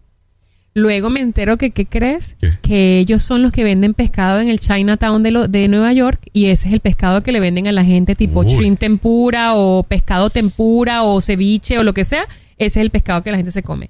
Luego 0.77 1.10
me 1.10 1.22
entero 1.22 1.57
que, 1.57 1.72
¿qué 1.72 1.88
crees? 1.88 2.38
Que 2.62 3.00
ellos 3.00 3.24
son 3.24 3.41
los 3.41 3.51
que 3.51 3.63
venden 3.63 3.96
pescado 3.96 4.39
en 4.41 4.48
el 4.48 4.60
Chinatown 4.60 5.24
de, 5.24 5.31
lo, 5.31 5.48
de 5.48 5.67
Nueva 5.67 5.91
York 5.91 6.22
y 6.34 6.46
ese 6.46 6.67
es 6.67 6.74
el 6.75 6.81
pescado 6.81 7.24
que 7.24 7.31
le 7.31 7.39
venden 7.39 7.65
a 7.65 7.72
la 7.72 7.84
gente 7.84 8.13
tipo 8.13 8.43
shrimp 8.43 8.77
tempura 8.77 9.55
o 9.55 9.81
pescado 9.81 10.29
tempura 10.29 11.01
o 11.01 11.19
ceviche 11.19 11.79
o 11.79 11.84
lo 11.84 11.96
que 11.96 12.05
sea. 12.05 12.27
Ese 12.60 12.79
es 12.79 12.84
el 12.84 12.91
pescado 12.91 13.24
que 13.24 13.31
la 13.31 13.38
gente 13.38 13.51
se 13.51 13.63
come. 13.63 13.89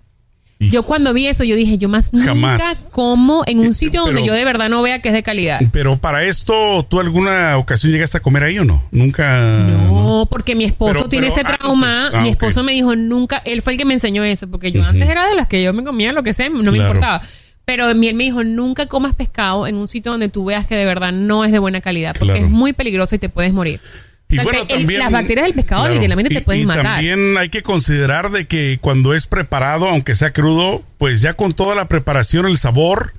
Yo 0.60 0.84
cuando 0.84 1.14
vi 1.14 1.28
eso, 1.28 1.44
yo 1.44 1.56
dije, 1.56 1.78
yo 1.78 1.88
más 1.88 2.14
nunca 2.14 2.60
como 2.90 3.44
en 3.46 3.60
un 3.60 3.74
sitio 3.74 4.02
donde 4.02 4.26
yo 4.26 4.34
de 4.34 4.44
verdad 4.44 4.70
no 4.70 4.82
vea 4.82 5.02
que 5.02 5.10
es 5.10 5.14
de 5.14 5.22
calidad. 5.24 5.62
Pero 5.72 5.98
para 5.98 6.24
esto, 6.24 6.86
¿tú 6.90 7.00
alguna 7.00 7.58
ocasión 7.58 7.92
llegaste 7.92 8.18
a 8.18 8.22
comer 8.22 8.44
ahí 8.44 8.58
o 8.58 8.66
no? 8.66 8.84
Nunca. 8.92 9.40
No, 9.40 10.28
porque 10.30 10.56
mi 10.56 10.64
esposo 10.64 11.08
tiene 11.08 11.28
ese 11.28 11.44
trauma. 11.44 12.10
Ah, 12.14 12.22
mi 12.22 12.30
esposo 12.30 12.64
me 12.64 12.72
dijo, 12.72 12.96
nunca, 12.96 13.42
él 13.46 13.62
fue 13.62 13.74
el 13.74 13.80
que 13.80 13.86
me 13.86 13.94
enseñó 13.94 14.24
eso, 14.24 14.48
porque 14.48 14.72
yo 14.72 14.84
antes 14.84 15.08
era 15.08 15.28
de 15.28 15.36
las 15.36 15.48
que 15.48 15.62
yo 15.62 15.74
me 15.74 15.84
comía 15.84 16.12
lo 16.12 16.24
que 16.24 16.34
sea, 16.34 16.50
no 16.50 16.72
me 16.72 16.80
importaba. 16.80 17.22
Pero 17.66 17.90
él 17.90 17.98
me 17.98 18.24
dijo, 18.24 18.46
nunca 18.46 18.86
comas 18.86 19.14
pescado 19.14 19.68
en 19.68 19.76
un 19.76 19.90
sitio 19.90 20.12
donde 20.12 20.30
tú 20.30 20.46
veas 20.46 20.66
que 20.66 20.76
de 20.76 20.86
verdad 20.86 21.12
no 21.12 21.44
es 21.44 21.52
de 21.52 21.60
buena 21.60 21.82
calidad, 21.82 22.16
porque 22.18 22.40
es 22.40 22.50
muy 22.50 22.72
peligroso 22.74 23.14
y 23.16 23.20
te 23.20 23.30
puedes 23.30 23.54
morir. 23.54 23.82
Y 24.30 24.40
bueno, 24.40 24.66
también, 24.66 25.00
las 25.00 25.12
bacterias 25.12 25.46
del 25.46 25.54
pescado 25.54 25.88
literalmente 25.88 26.34
te 26.34 26.42
pueden 26.42 26.64
y 26.64 26.66
matar. 26.66 26.84
También 26.84 27.38
hay 27.38 27.50
que 27.50 27.64
considerar 27.64 28.30
de 28.30 28.46
que 28.46 28.78
cuando 28.82 29.14
es 29.14 29.26
preparado, 29.26 29.88
aunque 29.88 30.16
sea 30.16 30.34
crudo, 30.34 30.84
pues 30.98 31.22
ya 31.22 31.34
con 31.34 31.54
toda 31.54 31.76
la 31.76 31.88
preparación, 31.88 32.46
el 32.46 32.58
sabor, 32.58 33.14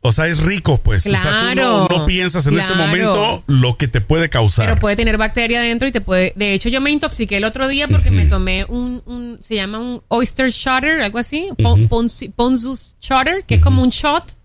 o 0.00 0.12
sea, 0.12 0.28
es 0.28 0.40
rico, 0.40 0.78
pues. 0.78 1.06
o 1.06 1.10
sea, 1.10 1.50
tú 1.52 1.60
no, 1.60 2.06
piensas 2.06 2.46
en 2.46 2.58
ese 2.58 2.74
momento 2.74 3.42
lo 3.46 3.76
que 3.76 3.86
te 3.86 4.00
puede 4.00 4.30
causar. 4.30 4.66
Pero 4.66 4.80
puede 4.80 4.96
tener 4.96 5.18
bacteria 5.18 5.60
dentro 5.60 5.88
y 5.88 5.92
te 5.92 6.00
puede. 6.00 6.32
De 6.36 6.54
hecho, 6.54 6.70
yo 6.70 6.80
me 6.80 6.90
intoxiqué 6.90 7.36
el 7.36 7.44
otro 7.44 7.68
día 7.68 7.86
porque 7.86 8.10
me 8.10 8.24
tomé 8.26 8.64
un, 8.64 9.36
Se 9.40 9.56
llama 9.56 9.78
un 9.78 10.02
oyster 10.08 10.50
shotter, 10.50 11.02
algo 11.02 11.18
así. 11.18 11.48
Ponzus 11.88 12.96
shotter, 13.00 13.44
que 13.44 13.56
es 13.56 13.60
como 13.60 13.82
un 13.82 13.90
shot, 13.90 14.38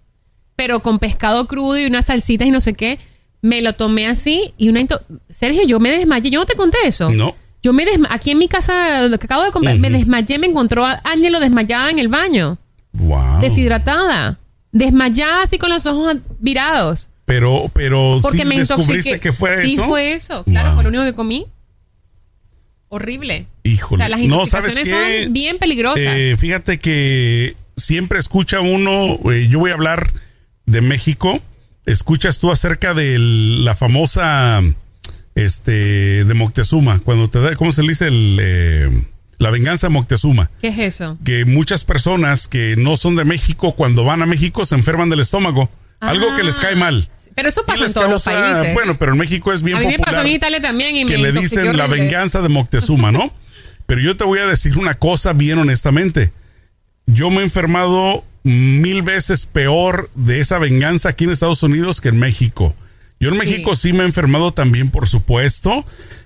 pero 0.57 0.81
con 0.81 0.99
pescado 0.99 1.47
crudo 1.47 1.77
y 1.77 1.85
unas 1.85 2.07
salsitas 2.07 2.47
y 2.47 2.51
no 2.51 2.59
sé 2.59 2.73
qué 2.73 2.99
me 3.41 3.61
lo 3.61 3.73
tomé 3.73 4.07
así 4.07 4.53
y 4.57 4.69
una... 4.69 4.81
Sergio, 5.29 5.63
yo 5.65 5.79
me 5.79 5.91
desmayé. 5.91 6.29
Yo 6.29 6.39
no 6.39 6.45
te 6.45 6.55
conté 6.55 6.77
eso. 6.85 7.09
No. 7.09 7.35
Yo 7.63 7.73
me 7.73 7.85
desmayé. 7.85 8.13
Aquí 8.13 8.31
en 8.31 8.37
mi 8.37 8.47
casa, 8.47 9.07
lo 9.07 9.17
que 9.19 9.25
acabo 9.25 9.43
de 9.43 9.51
comprar, 9.51 9.77
me 9.77 9.89
desmayé. 9.89 10.39
Me 10.39 10.47
encontró 10.47 10.85
a 10.85 11.01
Ángelo 11.03 11.39
desmayada 11.39 11.89
en 11.89 11.99
el 11.99 12.07
baño. 12.07 12.57
Wow. 12.93 13.41
Deshidratada. 13.41 14.39
Desmayada 14.71 15.43
así 15.43 15.57
con 15.57 15.69
los 15.69 15.85
ojos 15.85 16.17
virados. 16.39 17.09
Pero, 17.25 17.69
pero 17.73 18.19
Porque 18.21 18.45
me 18.45 18.57
descubriste 18.57 19.19
que 19.19 19.31
fue 19.31 19.53
eso. 19.55 19.67
Sí, 19.67 19.77
fue 19.77 20.13
eso. 20.13 20.43
Claro, 20.43 20.73
fue 20.73 20.83
lo 20.83 20.89
único 20.89 21.03
que 21.03 21.13
comí. 21.13 21.45
Horrible. 22.89 23.47
Híjole. 23.63 23.95
O 23.95 23.97
sea, 23.97 24.09
las 24.09 24.19
intoxicaciones 24.19 24.89
son 24.89 25.33
bien 25.33 25.57
peligrosas. 25.57 26.03
Eh, 26.05 26.35
fíjate 26.37 26.79
que 26.79 27.55
siempre 27.77 28.19
escucha 28.19 28.59
uno, 28.59 29.17
eh, 29.31 29.47
yo 29.49 29.59
voy 29.59 29.71
a 29.71 29.75
hablar 29.75 30.11
de 30.65 30.81
México 30.81 31.41
escuchas 31.85 32.39
tú 32.39 32.51
acerca 32.51 32.93
de 32.93 33.17
la 33.19 33.75
famosa 33.75 34.61
este 35.35 36.25
de 36.25 36.33
Moctezuma 36.33 36.99
cuando 36.99 37.29
te 37.29 37.39
da 37.39 37.55
cómo 37.55 37.71
se 37.71 37.83
le 37.83 37.89
dice 37.89 38.07
el 38.07 38.37
eh, 38.41 39.03
la 39.37 39.49
venganza 39.49 39.87
de 39.87 39.93
Moctezuma. 39.93 40.51
¿Qué 40.61 40.67
es 40.67 40.77
eso? 40.77 41.17
Que 41.25 41.45
muchas 41.45 41.83
personas 41.83 42.47
que 42.47 42.75
no 42.77 42.95
son 42.95 43.15
de 43.15 43.25
México 43.25 43.73
cuando 43.73 44.03
van 44.03 44.21
a 44.21 44.25
México 44.27 44.65
se 44.65 44.75
enferman 44.75 45.09
del 45.09 45.19
estómago. 45.19 45.69
algo 45.99 46.35
que 46.35 46.43
les 46.43 46.57
cae 46.57 46.75
mal. 46.75 47.07
Pero 47.35 47.49
eso 47.49 47.63
pasa 47.65 47.85
en 47.85 47.93
todos 47.93 48.09
los 48.09 48.23
países. 48.23 48.73
Bueno, 48.73 48.97
pero 48.97 49.13
en 49.13 49.19
México 49.19 49.51
es 49.53 49.61
bien 49.61 49.77
a 49.77 49.79
mí 49.79 49.87
me 49.87 49.99
pasó 49.99 50.21
en 50.21 50.27
Italia 50.27 50.61
también 50.61 50.95
y 50.95 51.05
que 51.05 51.17
le 51.17 51.31
dicen 51.31 51.75
la 51.77 51.87
venganza 51.87 52.41
de 52.41 52.49
Moctezuma, 52.49 53.11
¿no? 53.11 53.33
pero 53.85 53.99
yo 54.01 54.15
te 54.15 54.23
voy 54.23 54.39
a 54.39 54.45
decir 54.45 54.77
una 54.77 54.93
cosa 54.95 55.33
bien 55.33 55.59
honestamente. 55.59 56.31
Yo 57.07 57.29
me 57.29 57.41
he 57.41 57.43
enfermado 57.43 58.23
mil 58.43 59.01
veces 59.03 59.45
peor 59.45 60.09
de 60.15 60.39
esa 60.39 60.59
venganza 60.59 61.09
aquí 61.09 61.25
en 61.25 61.31
Estados 61.31 61.63
Unidos 61.63 62.01
que 62.01 62.09
en 62.09 62.19
México. 62.19 62.75
Yo 63.19 63.29
en 63.29 63.37
México 63.37 63.75
sí 63.75 63.93
me 63.93 64.01
he 64.01 64.05
enfermado 64.05 64.51
también, 64.51 64.89
por 64.89 65.07
supuesto, 65.07 65.85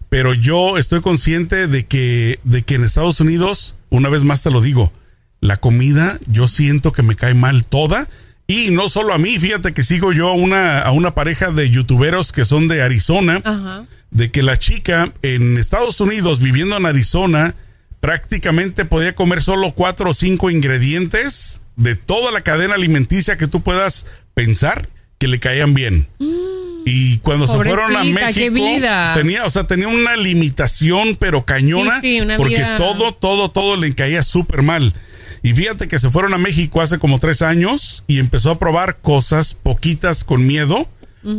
pero 0.10 0.34
yo 0.34 0.78
estoy 0.78 1.01
consciente 1.01 1.67
de 1.67 1.86
que, 1.86 2.39
de 2.45 2.63
que 2.63 2.75
en 2.75 2.86
Estados 2.86 3.19
Unidos, 3.19 3.75
una 3.89 4.08
vez 4.08 4.23
más 4.23 4.43
te 4.43 4.51
lo 4.51 4.62
digo, 4.62 4.93
la 5.41 5.58
comida 5.58 6.19
yo 6.28 6.47
siento 6.47 6.93
que 6.93 7.04
me 7.04 7.15
cae 7.15 7.34
mal 7.34 7.65
toda. 7.65 8.08
Y 8.47 8.71
no 8.71 8.88
solo 8.88 9.13
a 9.13 9.17
mí, 9.17 9.38
fíjate 9.39 9.73
que 9.73 9.84
sigo 9.84 10.13
yo 10.13 10.30
a 10.30 10.34
una, 10.34 10.80
a 10.80 10.91
una 10.91 11.15
pareja 11.15 11.51
de 11.51 11.69
youtuberos 11.69 12.32
que 12.32 12.45
son 12.45 12.67
de 12.67 12.82
Arizona, 12.82 13.41
de 14.12 14.32
que 14.32 14.43
la 14.43 14.56
chica 14.56 15.12
en 15.21 15.58
Estados 15.58 15.99
Unidos, 15.99 16.39
viviendo 16.39 16.78
en 16.78 16.86
Arizona, 16.86 17.56
prácticamente 17.99 18.86
podía 18.86 19.15
comer 19.15 19.41
solo 19.41 19.73
cuatro 19.73 20.12
o 20.12 20.13
cinco 20.13 20.49
ingredientes 20.49 21.62
de 21.76 21.96
toda 21.96 22.32
la 22.32 22.42
cadena 22.42 22.76
alimenticia 22.76 23.38
que 23.38 23.48
tú 23.48 23.62
puedas 23.62 24.06
pensar 24.34 24.88
que 25.18 25.28
le 25.28 25.40
caían 25.40 25.74
bien. 25.74 26.08
Mm. 26.20 26.36
y 26.88 27.18
cuando 27.20 27.48
se 27.48 27.56
fueron 27.56 27.96
a 27.96 28.04
México, 28.04 28.56
tenía, 29.16 29.44
o 29.46 29.50
sea, 29.50 29.66
tenía 29.66 29.88
una 29.88 30.16
limitación, 30.16 31.16
pero 31.20 31.44
cañona, 31.44 32.00
porque 32.38 32.64
todo, 32.78 33.14
todo, 33.14 33.50
todo 33.50 33.76
le 33.76 33.94
caía 33.96 34.22
súper 34.22 34.62
mal. 34.62 34.94
Y 35.42 35.54
fíjate 35.54 35.88
que 35.88 36.00
se 36.00 36.10
fueron 36.10 36.34
a 36.34 36.38
México 36.38 36.82
hace 36.82 36.98
como 36.98 37.20
tres 37.20 37.42
años 37.42 38.04
y 38.08 38.20
empezó 38.20 38.52
a 38.52 38.60
probar 38.60 38.98
cosas 38.98 39.54
poquitas 39.54 40.24
con 40.24 40.46
miedo. 40.46 40.88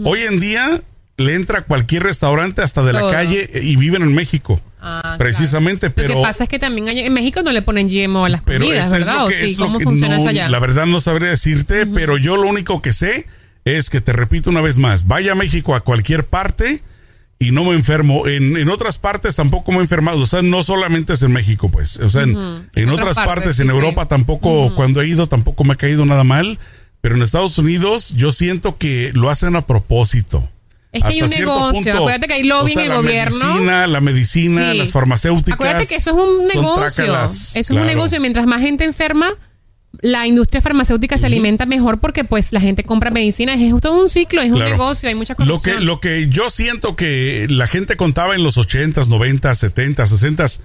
Hoy 0.05 0.21
en 0.23 0.41
día 0.41 0.83
le 1.17 1.35
entra 1.35 1.61
a 1.61 1.63
cualquier 1.63 2.03
restaurante 2.03 2.63
hasta 2.63 2.83
de 2.83 2.93
la 2.93 3.11
calle 3.11 3.51
y 3.63 3.77
viven 3.77 4.03
en 4.03 4.15
México. 4.15 4.61
Ah, 4.81 5.17
precisamente, 5.19 5.91
pero. 5.91 6.11
Lo 6.11 6.15
que 6.17 6.23
pasa 6.23 6.45
es 6.45 6.51
que 6.51 6.59
también 6.59 6.89
en 6.89 7.13
México 7.13 7.43
no 7.43 7.51
le 7.53 7.63
ponen 7.63 7.89
GMO 7.89 8.25
a 8.25 8.29
las 8.29 8.43
comidas, 8.43 8.91
¿verdad? 8.91 9.27
¿Cómo 9.59 9.81
funciona 9.81 10.17
eso 10.17 10.29
allá? 10.29 10.49
La 10.49 10.59
verdad 10.59 10.87
no 10.87 11.01
sabría 11.01 11.31
decirte, 11.31 11.87
pero 11.87 12.19
yo 12.19 12.37
lo 12.37 12.49
único 12.49 12.83
que 12.83 12.93
sé 12.93 13.27
es 13.65 13.91
que 13.91 14.01
te 14.01 14.13
repito 14.13 14.51
una 14.51 14.61
vez 14.61 14.79
más, 14.79 15.07
vaya 15.09 15.33
a 15.33 15.35
México 15.35 15.75
a 15.75 15.81
cualquier 15.81 16.27
parte 16.27 16.83
y 17.39 17.51
no 17.51 17.65
me 17.65 17.73
enfermo. 17.73 18.27
En, 18.27 18.57
en, 18.57 18.69
otras 18.69 18.99
partes 18.99 19.37
tampoco 19.37 19.73
me 19.73 19.79
he 19.79 19.83
enfermado. 19.83 20.21
O 20.21 20.27
sea, 20.27 20.43
no 20.43 20.63
solamente 20.63 21.15
es 21.15 21.23
en 21.23 21.33
México, 21.33 21.69
pues. 21.69 21.99
O 21.99 22.09
sea, 22.09 22.23
en, 22.23 22.89
otras 22.91 23.17
partes, 23.17 23.61
en 23.61 23.71
Europa 23.71 24.07
tampoco, 24.07 24.75
cuando 24.75 25.01
he 25.01 25.09
ido, 25.09 25.27
tampoco 25.27 25.65
me 25.65 25.73
ha 25.73 25.77
caído 25.77 26.07
nada 26.07 26.25
mal. 26.25 26.59
Pero 27.01 27.15
en 27.15 27.23
Estados 27.23 27.59
Unidos 27.59 28.15
yo 28.17 28.33
siento 28.33 28.79
que 28.79 29.13
lo 29.15 29.31
hacen 29.31 29.55
a 29.55 29.67
propósito. 29.67 30.49
Es 30.93 31.03
que 31.03 31.09
hay 31.09 31.23
un 31.23 31.31
negocio. 31.31 31.95
Acuérdate 31.95 32.27
que 32.27 32.35
hay 32.35 32.43
lobby 32.45 32.73
en 32.73 32.81
el 32.81 32.93
gobierno. 32.95 33.45
Medicina, 33.45 33.87
la 33.87 34.01
medicina, 34.01 34.75
las 34.75 34.91
farmacéuticas. 34.91 35.55
Acuérdate 35.55 35.87
que 35.87 35.97
eso 35.97 36.11
es 36.11 36.17
un 36.17 36.45
negocio. 36.45 37.05
eso 37.05 37.55
es 37.55 37.71
un 37.71 37.87
negocio. 37.87 38.21
Mientras 38.21 38.47
más 38.47 38.61
gente 38.61 38.85
enferma, 38.85 39.29
la 40.01 40.27
industria 40.27 40.61
farmacéutica 40.61 41.19
se 41.19 41.27
alimenta 41.27 41.67
mejor 41.67 41.99
porque 41.99 42.25
pues 42.25 42.53
la 42.53 42.61
gente 42.61 42.85
compra 42.85 43.11
medicina. 43.11 43.55
Es 43.55 43.71
justo 43.71 43.93
un 43.93 44.09
ciclo, 44.09 44.43
es 44.43 44.51
un 44.51 44.59
negocio, 44.59 45.09
hay 45.09 45.15
mucha 45.15 45.35
corrupción. 45.35 45.85
Lo 45.85 46.01
que, 46.01 46.17
lo 46.17 46.27
que 46.27 46.29
yo 46.29 46.51
siento 46.51 46.97
que 46.97 47.47
la 47.49 47.67
gente 47.67 47.97
contaba 47.97 48.35
en 48.35 48.43
los 48.43 48.57
80s, 48.57 49.09
90 49.09 49.55
70 49.55 50.05
60s 50.05 50.61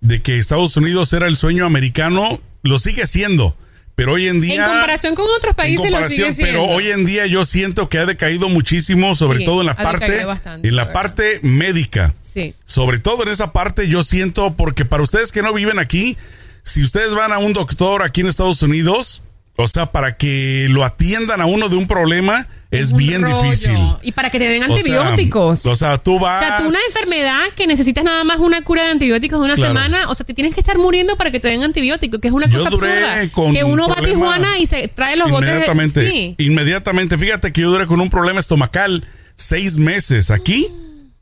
de 0.00 0.22
que 0.22 0.38
Estados 0.38 0.76
Unidos 0.76 1.12
era 1.12 1.26
el 1.26 1.36
sueño 1.36 1.66
americano, 1.66 2.40
lo 2.62 2.78
sigue 2.78 3.06
siendo. 3.06 3.56
Pero 4.00 4.14
hoy 4.14 4.28
en 4.28 4.40
día. 4.40 4.54
En 4.54 4.70
comparación 4.70 5.14
con 5.14 5.26
otros 5.36 5.54
países 5.54 5.90
lo 5.90 6.02
sigue 6.06 6.32
siendo. 6.32 6.62
Pero 6.62 6.74
hoy 6.74 6.86
en 6.86 7.04
día 7.04 7.26
yo 7.26 7.44
siento 7.44 7.90
que 7.90 7.98
ha 7.98 8.06
decaído 8.06 8.48
muchísimo, 8.48 9.14
sobre 9.14 9.44
todo 9.44 9.60
en 9.60 9.66
la 9.66 9.76
parte. 9.76 10.22
en 10.62 10.74
la 10.74 10.94
parte 10.94 11.38
médica. 11.42 12.14
Sí. 12.22 12.54
Sobre 12.64 12.98
todo 12.98 13.24
en 13.24 13.28
esa 13.28 13.52
parte 13.52 13.88
yo 13.88 14.02
siento, 14.02 14.56
porque 14.56 14.86
para 14.86 15.02
ustedes 15.02 15.32
que 15.32 15.42
no 15.42 15.52
viven 15.52 15.78
aquí, 15.78 16.16
si 16.62 16.82
ustedes 16.82 17.12
van 17.12 17.30
a 17.30 17.40
un 17.40 17.52
doctor 17.52 18.02
aquí 18.02 18.22
en 18.22 18.28
Estados 18.28 18.62
Unidos, 18.62 19.22
o 19.56 19.68
sea, 19.68 19.86
para 19.86 20.16
que 20.16 20.66
lo 20.70 20.84
atiendan 20.84 21.40
a 21.40 21.46
uno 21.46 21.68
de 21.68 21.76
un 21.76 21.86
problema 21.86 22.48
es, 22.70 22.92
bien 22.92 23.24
difícil. 23.24 23.76
Y 24.02 24.12
para 24.12 24.30
que 24.30 24.38
te 24.38 24.48
den 24.48 24.62
antibióticos. 24.62 25.66
O 25.66 25.74
sea, 25.74 25.98
tú 25.98 26.18
vas. 26.20 26.40
O 26.40 26.44
sea, 26.44 26.58
tú 26.58 26.68
una 26.68 26.78
enfermedad 26.86 27.40
que 27.56 27.66
necesitas 27.66 28.04
nada 28.04 28.22
más 28.22 28.38
una 28.38 28.62
cura 28.62 28.84
de 28.84 28.90
antibióticos 28.90 29.40
de 29.40 29.44
una 29.44 29.56
semana, 29.56 30.08
o 30.08 30.14
sea, 30.14 30.24
te 30.24 30.34
tienes 30.34 30.54
que 30.54 30.60
estar 30.60 30.78
muriendo 30.78 31.16
para 31.16 31.30
que 31.30 31.40
te 31.40 31.48
den 31.48 31.62
antibióticos, 31.62 32.20
que 32.20 32.28
es 32.28 32.34
una 32.34 32.48
cosa 32.48 32.68
absurda. 32.68 33.20
que 33.52 33.64
uno 33.64 33.88
va 33.88 33.96
a 33.98 34.04
Tijuana 34.04 34.58
y 34.58 34.66
se 34.66 34.88
trae 34.88 35.16
los 35.16 35.30
botes. 35.30 35.48
Inmediatamente. 35.48 36.34
Inmediatamente. 36.38 37.18
Fíjate 37.18 37.52
que 37.52 37.62
yo 37.62 37.70
duré 37.70 37.86
con 37.86 38.00
un 38.00 38.08
problema 38.08 38.38
estomacal 38.38 39.04
seis 39.34 39.78
meses 39.78 40.30
aquí. 40.30 40.68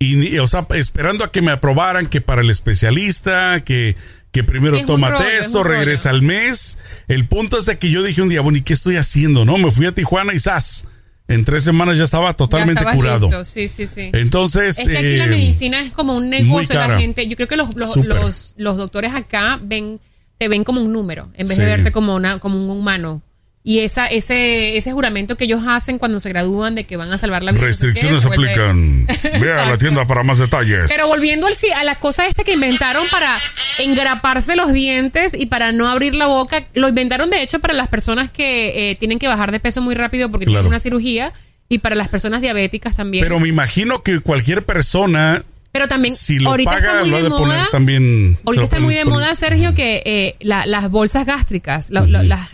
Y, 0.00 0.38
o 0.38 0.46
sea, 0.46 0.64
esperando 0.74 1.24
a 1.24 1.32
que 1.32 1.42
me 1.42 1.50
aprobaran 1.50 2.06
que 2.06 2.20
para 2.20 2.42
el 2.42 2.50
especialista, 2.50 3.64
que 3.64 3.96
que 4.32 4.44
primero 4.44 4.84
tómate 4.84 5.38
esto, 5.38 5.64
regresa 5.64 6.10
al 6.10 6.22
mes. 6.22 6.78
El 7.08 7.26
punto 7.26 7.58
es 7.58 7.66
de 7.66 7.78
que 7.78 7.90
yo 7.90 8.02
dije 8.02 8.22
un 8.22 8.28
día, 8.28 8.40
bueno, 8.40 8.58
¿y 8.58 8.62
qué 8.62 8.74
estoy 8.74 8.96
haciendo? 8.96 9.44
No, 9.44 9.58
me 9.58 9.70
fui 9.70 9.86
a 9.86 9.92
Tijuana 9.92 10.34
y 10.34 10.38
¡zas! 10.38 10.86
En 11.28 11.44
tres 11.44 11.62
semanas 11.62 11.98
ya 11.98 12.04
estaba 12.04 12.32
totalmente 12.32 12.82
curado. 12.84 13.44
Sí, 13.44 13.68
sí, 13.68 13.86
sí. 13.86 14.08
Entonces. 14.14 14.78
Es 14.78 14.88
que 14.88 14.96
aquí 14.96 15.16
la 15.16 15.26
eh, 15.26 15.30
medicina 15.30 15.80
es 15.80 15.92
como 15.92 16.16
un 16.16 16.30
negocio. 16.30 16.74
La 16.74 16.98
gente, 16.98 17.26
yo 17.28 17.36
creo 17.36 17.48
que 17.48 17.56
los, 17.56 17.74
los, 17.76 18.54
los, 18.56 18.76
doctores 18.78 19.12
acá 19.14 19.58
ven, 19.62 20.00
te 20.38 20.48
ven 20.48 20.64
como 20.64 20.80
un 20.80 20.90
número, 20.90 21.28
en 21.34 21.46
vez 21.46 21.58
de 21.58 21.66
verte 21.66 21.92
como, 21.92 22.14
una, 22.14 22.38
como 22.38 22.56
un 22.56 22.70
humano. 22.70 23.22
Y 23.68 23.80
esa, 23.80 24.06
ese, 24.06 24.78
ese 24.78 24.92
juramento 24.92 25.36
que 25.36 25.44
ellos 25.44 25.60
hacen 25.68 25.98
cuando 25.98 26.20
se 26.20 26.30
gradúan 26.30 26.74
de 26.74 26.84
que 26.84 26.96
van 26.96 27.12
a 27.12 27.18
salvar 27.18 27.42
la 27.42 27.52
vida. 27.52 27.66
Restricciones 27.66 28.24
aplican. 28.24 29.06
Ve 29.42 29.52
a 29.52 29.66
la 29.66 29.76
tienda 29.76 30.06
para 30.06 30.22
más 30.22 30.38
detalles. 30.38 30.84
Pero 30.88 31.06
volviendo 31.06 31.46
al, 31.46 31.52
a 31.76 31.84
la 31.84 31.96
cosa 31.96 32.24
esta 32.24 32.44
que 32.44 32.54
inventaron 32.54 33.06
para 33.10 33.38
engraparse 33.78 34.56
los 34.56 34.72
dientes 34.72 35.34
y 35.34 35.44
para 35.44 35.70
no 35.72 35.86
abrir 35.86 36.14
la 36.14 36.28
boca, 36.28 36.64
lo 36.72 36.88
inventaron 36.88 37.28
de 37.28 37.42
hecho 37.42 37.58
para 37.58 37.74
las 37.74 37.88
personas 37.88 38.30
que 38.30 38.90
eh, 38.90 38.94
tienen 38.94 39.18
que 39.18 39.28
bajar 39.28 39.52
de 39.52 39.60
peso 39.60 39.82
muy 39.82 39.94
rápido 39.94 40.30
porque 40.30 40.46
tienen 40.46 40.64
una 40.64 40.80
cirugía 40.80 41.34
y 41.68 41.80
para 41.80 41.94
las 41.94 42.08
personas 42.08 42.40
diabéticas 42.40 42.96
también. 42.96 43.22
Pero 43.22 43.38
me 43.38 43.48
imagino 43.48 44.02
que 44.02 44.20
cualquier 44.20 44.64
persona 44.64 45.44
pero 45.72 45.86
también, 45.86 46.14
si 46.16 46.38
lo 46.38 46.50
ahorita 46.50 46.70
paga, 46.70 47.02
está 47.02 47.04
muy 47.04 47.22
de, 47.22 47.28
moda, 47.28 47.68
también. 47.70 48.38
Ahorita 48.44 48.64
está 48.64 48.80
muy 48.80 48.94
de 48.94 49.04
moda, 49.04 49.34
Sergio, 49.34 49.74
que 49.74 50.02
eh, 50.04 50.36
las 50.40 50.90
bolsas 50.90 51.26
gástricas, 51.26 51.90
las, 51.90 52.08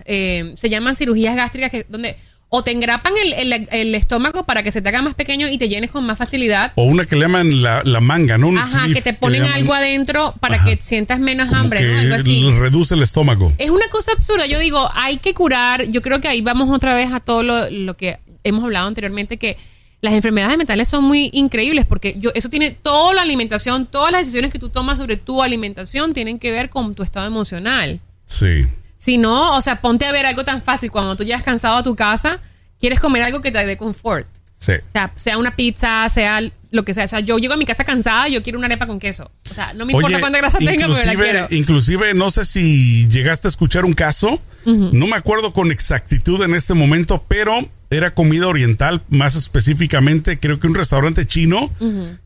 eh, 0.05 0.53
se 0.57 0.69
llaman 0.69 0.97
cirugías 0.97 1.37
gástricas, 1.37 1.71
que 1.71 1.87
donde 1.89 2.17
o 2.57 2.63
te 2.63 2.71
engrapan 2.71 3.15
el, 3.17 3.95
estómago 3.97 4.45
para 4.45 4.63
que 4.63 4.71
se 4.71 4.81
te 4.81 4.89
haga 4.89 5.03
más 5.03 5.15
pequeño 5.15 5.49
y 5.49 5.59
te 5.59 5.69
llenes 5.69 5.91
con 5.91 6.07
más 6.07 6.17
facilidad. 6.17 6.71
O 6.77 6.85
una 6.85 7.05
que 7.05 7.17
le 7.17 7.23
llaman 7.23 7.63
la, 7.63 8.01
manga, 8.01 8.39
¿no? 8.39 8.57
Ajá, 8.57 8.87
que 8.93 9.03
te 9.03 9.13
ponen 9.13 9.43
algo 9.43 9.75
adentro 9.75 10.35
para 10.39 10.63
que 10.63 10.79
sientas 10.81 11.19
menos 11.19 11.53
hambre, 11.53 11.81
¿no? 11.83 11.99
Algo 11.99 12.15
así. 12.15 12.49
Reduce 12.51 12.95
el 12.95 13.03
estómago. 13.03 13.53
Es 13.59 13.71
una 13.71 13.89
cosa 13.89 14.13
absurda. 14.13 14.47
Yo 14.47 14.61
digo, 14.61 14.89
hay 14.95 15.17
que 15.17 15.35
curar. 15.35 15.91
Yo 15.91 16.01
creo 16.01 16.21
que 16.21 16.29
ahí 16.29 16.43
vamos 16.43 16.71
otra 16.71 16.95
vez 16.95 17.13
a 17.13 17.19
todo 17.19 17.43
lo, 17.43 17.69
lo 17.71 17.97
que 17.97 18.19
hemos 18.45 18.63
hablado 18.63 18.87
anteriormente, 18.87 19.37
que 19.37 19.57
las 20.05 20.13
enfermedades 20.13 20.59
mentales 20.59 20.87
son 20.87 21.03
muy 21.03 21.31
increíbles 21.33 21.87
porque 21.87 22.15
yo, 22.19 22.31
eso 22.35 22.51
tiene 22.51 22.73
toda 22.73 23.15
la 23.15 23.23
alimentación, 23.23 23.87
todas 23.87 24.13
las 24.13 24.21
decisiones 24.21 24.53
que 24.53 24.59
tú 24.59 24.69
tomas 24.69 24.99
sobre 24.99 25.17
tu 25.17 25.43
alimentación 25.43 26.13
tienen 26.13 26.39
que 26.39 26.53
ver 26.53 26.69
con 26.69 26.95
tu 26.95 27.03
estado 27.03 27.27
emocional. 27.27 28.01
Sí. 28.27 28.67
Si 28.99 29.17
no, 29.17 29.57
o 29.57 29.61
sea, 29.63 29.81
ponte 29.81 30.05
a 30.05 30.13
ver 30.13 30.27
algo 30.27 30.45
tan 30.45 30.61
fácil. 30.61 30.91
Cuando 30.91 31.17
tú 31.17 31.25
llegas 31.25 31.43
cansado 31.43 31.79
a 31.79 31.83
tu 31.83 31.97
casa, 31.97 32.39
quieres 32.79 33.01
comer 33.01 33.23
algo 33.23 33.41
que 33.41 33.51
te 33.51 33.65
dé 33.65 33.79
confort. 33.79 34.27
Sí. 34.59 34.73
O 34.73 34.93
sea, 34.93 35.11
sea 35.15 35.39
una 35.39 35.57
pizza, 35.57 36.07
sea 36.11 36.43
lo 36.71 36.85
que 36.85 36.93
sea. 36.93 37.05
O 37.05 37.09
sea, 37.09 37.21
yo 37.21 37.39
llego 37.39 37.55
a 37.55 37.57
mi 37.57 37.65
casa 37.65 37.85
cansada, 37.85 38.29
yo 38.29 38.43
quiero 38.43 38.59
una 38.59 38.67
arepa 38.67 38.87
con 38.87 38.99
queso. 38.99 39.31
O 39.51 39.55
sea, 39.55 39.73
no 39.73 39.87
me 39.87 39.95
importa 39.95 40.21
cuánta 40.21 40.37
grasa 40.37 40.59
tenga, 40.59 40.87
pero 40.87 41.07
la 41.07 41.15
quiero. 41.15 41.47
Inclusive, 41.49 42.13
no 42.13 42.31
sé 42.31 42.45
si 42.45 43.09
llegaste 43.09 43.49
a 43.49 43.51
escuchar 43.51 43.87
un 43.87 43.95
caso, 43.95 44.39
no 44.67 45.07
me 45.07 45.17
acuerdo 45.17 45.55
con 45.55 45.73
exactitud 45.73 46.43
en 46.43 46.53
este 46.53 46.75
momento, 46.75 47.25
pero 47.27 47.67
era 47.95 48.15
comida 48.15 48.49
oriental, 48.49 49.03
más 49.09 49.37
específicamente 49.37 50.39
creo 50.39 50.59
que 50.59 50.67
un 50.67 50.75
restaurante 50.75 51.27
chino 51.27 51.71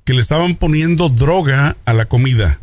que 0.05 0.15
le 0.15 0.21
estaban 0.21 0.57
poniendo 0.57 1.09
droga 1.09 1.77
a 1.85 1.95
la 1.95 2.07
comida. 2.07 2.61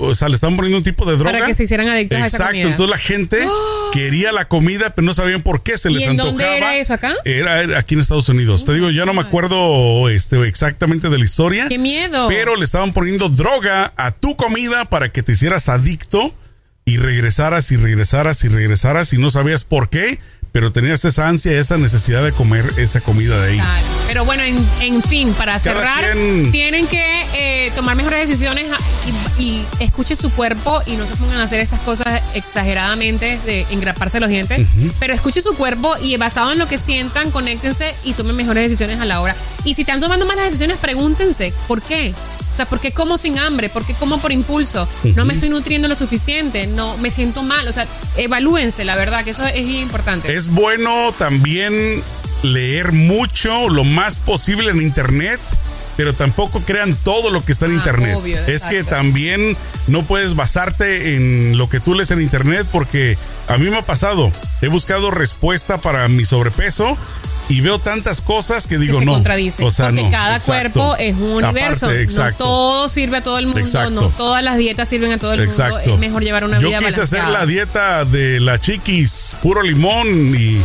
o 0.00 0.14
sea, 0.14 0.28
le 0.28 0.34
estaban 0.34 0.56
poniendo 0.56 0.78
un 0.78 0.84
tipo 0.84 1.04
de 1.04 1.16
droga. 1.16 1.32
Para 1.32 1.46
que 1.46 1.54
se 1.54 1.64
hicieran 1.64 1.88
adictos 1.88 2.18
Exacto, 2.18 2.44
a 2.44 2.46
esa 2.46 2.52
comida. 2.52 2.68
entonces 2.70 2.90
la 2.90 2.98
gente 2.98 3.48
quería 3.92 4.32
la 4.32 4.48
comida, 4.48 4.94
pero 4.94 5.06
no 5.06 5.14
sabían 5.14 5.42
por 5.42 5.62
qué 5.62 5.78
se 5.78 5.90
les 5.90 6.02
¿Y 6.02 6.04
en 6.04 6.16
dónde 6.16 6.56
era 6.56 6.76
eso 6.76 6.94
acá? 6.94 7.14
Era, 7.24 7.78
aquí 7.78 7.94
en 7.94 8.00
Estados 8.00 8.28
Unidos. 8.28 8.64
Te 8.64 8.74
digo, 8.74 8.90
ya 8.90 9.04
no 9.04 9.14
me 9.14 9.20
acuerdo 9.20 10.08
este, 10.08 10.42
exactamente 10.46 11.08
de 11.08 11.18
la 11.18 11.24
historia. 11.24 11.68
¡Qué 11.68 11.78
miedo! 11.78 12.26
Pero 12.28 12.56
le 12.56 12.64
estaban 12.64 12.92
poniendo 12.92 13.28
droga 13.28 13.92
a 13.96 14.10
tu 14.10 14.36
comida 14.36 14.86
para 14.86 15.10
que 15.10 15.22
te 15.22 15.32
hicieras 15.32 15.68
adicto 15.68 16.34
y 16.84 16.96
regresaras 16.96 17.70
y 17.70 17.76
regresaras 17.76 18.42
y 18.44 18.48
regresaras 18.48 19.12
y 19.12 19.18
no 19.18 19.30
sabías 19.30 19.64
por 19.64 19.90
qué 19.90 20.18
pero 20.52 20.72
tenías 20.72 21.04
esa 21.04 21.28
ansia, 21.28 21.58
esa 21.58 21.78
necesidad 21.78 22.24
de 22.24 22.32
comer 22.32 22.64
esa 22.76 23.00
comida 23.00 23.40
de 23.40 23.52
ahí. 23.52 23.60
Pero 24.06 24.24
bueno, 24.24 24.42
en, 24.42 25.02
fin, 25.02 25.32
para 25.34 25.58
cerrar, 25.58 26.04
tienen 26.50 26.86
que 26.86 27.04
eh, 27.34 27.70
tomar 27.76 27.94
mejores 27.96 28.28
decisiones 28.28 28.66
y, 29.38 29.42
y, 29.42 29.66
escuchen 29.78 30.16
su 30.16 30.30
cuerpo 30.30 30.80
y 30.86 30.96
no 30.96 31.06
se 31.06 31.14
pongan 31.16 31.38
a 31.38 31.44
hacer 31.44 31.60
estas 31.60 31.80
cosas 31.80 32.20
exageradamente 32.34 33.38
de 33.44 33.66
engraparse 33.70 34.18
los 34.18 34.28
dientes, 34.28 34.66
pero 34.98 35.14
escuchen 35.14 35.42
su 35.42 35.54
cuerpo 35.54 35.94
y 36.02 36.16
basado 36.16 36.52
en 36.52 36.58
lo 36.58 36.66
que 36.66 36.78
sientan, 36.78 37.30
conéctense 37.30 37.94
y 38.02 38.14
tomen 38.14 38.34
mejores 38.34 38.64
decisiones 38.64 39.00
a 39.00 39.04
la 39.04 39.20
hora. 39.20 39.36
Y 39.64 39.74
si 39.74 39.82
están 39.82 40.00
tomando 40.00 40.26
malas 40.26 40.46
decisiones, 40.46 40.78
pregúntense, 40.78 41.52
¿por 41.68 41.80
qué? 41.82 42.12
O 42.52 42.56
sea, 42.56 42.66
¿por 42.66 42.80
qué 42.80 42.92
como 42.92 43.18
sin 43.18 43.38
hambre? 43.38 43.68
¿Por 43.68 43.84
qué 43.84 43.94
como 43.94 44.18
por 44.20 44.32
impulso? 44.32 44.88
No 45.14 45.24
me 45.24 45.34
estoy 45.34 45.48
nutriendo 45.48 45.88
lo 45.88 45.96
suficiente, 45.96 46.66
no 46.66 46.96
me 46.98 47.10
siento 47.10 47.42
mal. 47.42 47.66
O 47.68 47.72
sea, 47.72 47.86
evalúense, 48.16 48.84
la 48.84 48.96
verdad, 48.96 49.24
que 49.24 49.30
eso 49.30 49.46
es 49.46 49.68
importante. 49.68 50.34
Es 50.34 50.48
bueno 50.48 51.12
también 51.18 52.02
leer 52.42 52.92
mucho, 52.92 53.68
lo 53.68 53.84
más 53.84 54.18
posible 54.18 54.70
en 54.70 54.80
internet 54.80 55.40
pero 56.00 56.14
tampoco 56.14 56.62
crean 56.62 56.94
todo 56.94 57.30
lo 57.30 57.44
que 57.44 57.52
está 57.52 57.66
en 57.66 57.72
ah, 57.72 57.74
internet. 57.74 58.18
es 58.46 58.64
que 58.64 58.84
también 58.84 59.54
no 59.86 60.02
puedes 60.02 60.34
basarte 60.34 61.14
en 61.14 61.58
lo 61.58 61.68
que 61.68 61.78
tú 61.78 61.94
lees 61.94 62.10
en 62.10 62.22
internet 62.22 62.66
porque 62.72 63.18
a 63.48 63.58
mí 63.58 63.68
me 63.68 63.76
ha 63.76 63.82
pasado. 63.82 64.32
He 64.62 64.68
buscado 64.68 65.10
respuesta 65.10 65.78
para 65.82 66.08
mi 66.08 66.24
sobrepeso 66.24 66.96
y 67.50 67.60
veo 67.60 67.78
tantas 67.78 68.22
cosas 68.22 68.66
que 68.66 68.78
digo 68.78 69.00
no. 69.00 69.22
O 69.62 69.70
sea, 69.70 69.86
porque 69.86 70.08
cada 70.10 70.40
cuerpo 70.40 70.96
es 70.96 71.16
un 71.16 71.44
universo. 71.44 71.88
no 71.90 72.32
todo 72.34 72.88
sirve 72.88 73.18
a 73.18 73.22
todo 73.22 73.38
el 73.38 73.46
mundo, 73.46 73.90
no 73.90 74.08
todas 74.08 74.42
las 74.42 74.56
dietas 74.56 74.88
sirven 74.88 75.12
a 75.12 75.18
todo 75.18 75.34
el 75.34 75.46
mundo. 75.46 75.78
Es 75.80 75.98
mejor 75.98 76.22
llevar 76.22 76.44
una 76.44 76.58
vida 76.58 76.80
Yo 76.80 76.86
quise 76.86 77.02
hacer 77.02 77.24
la 77.24 77.44
dieta 77.44 78.04
de 78.04 78.40
la 78.40 78.58
chiquis, 78.58 79.36
puro 79.42 79.62
limón 79.62 80.08
y 80.08 80.60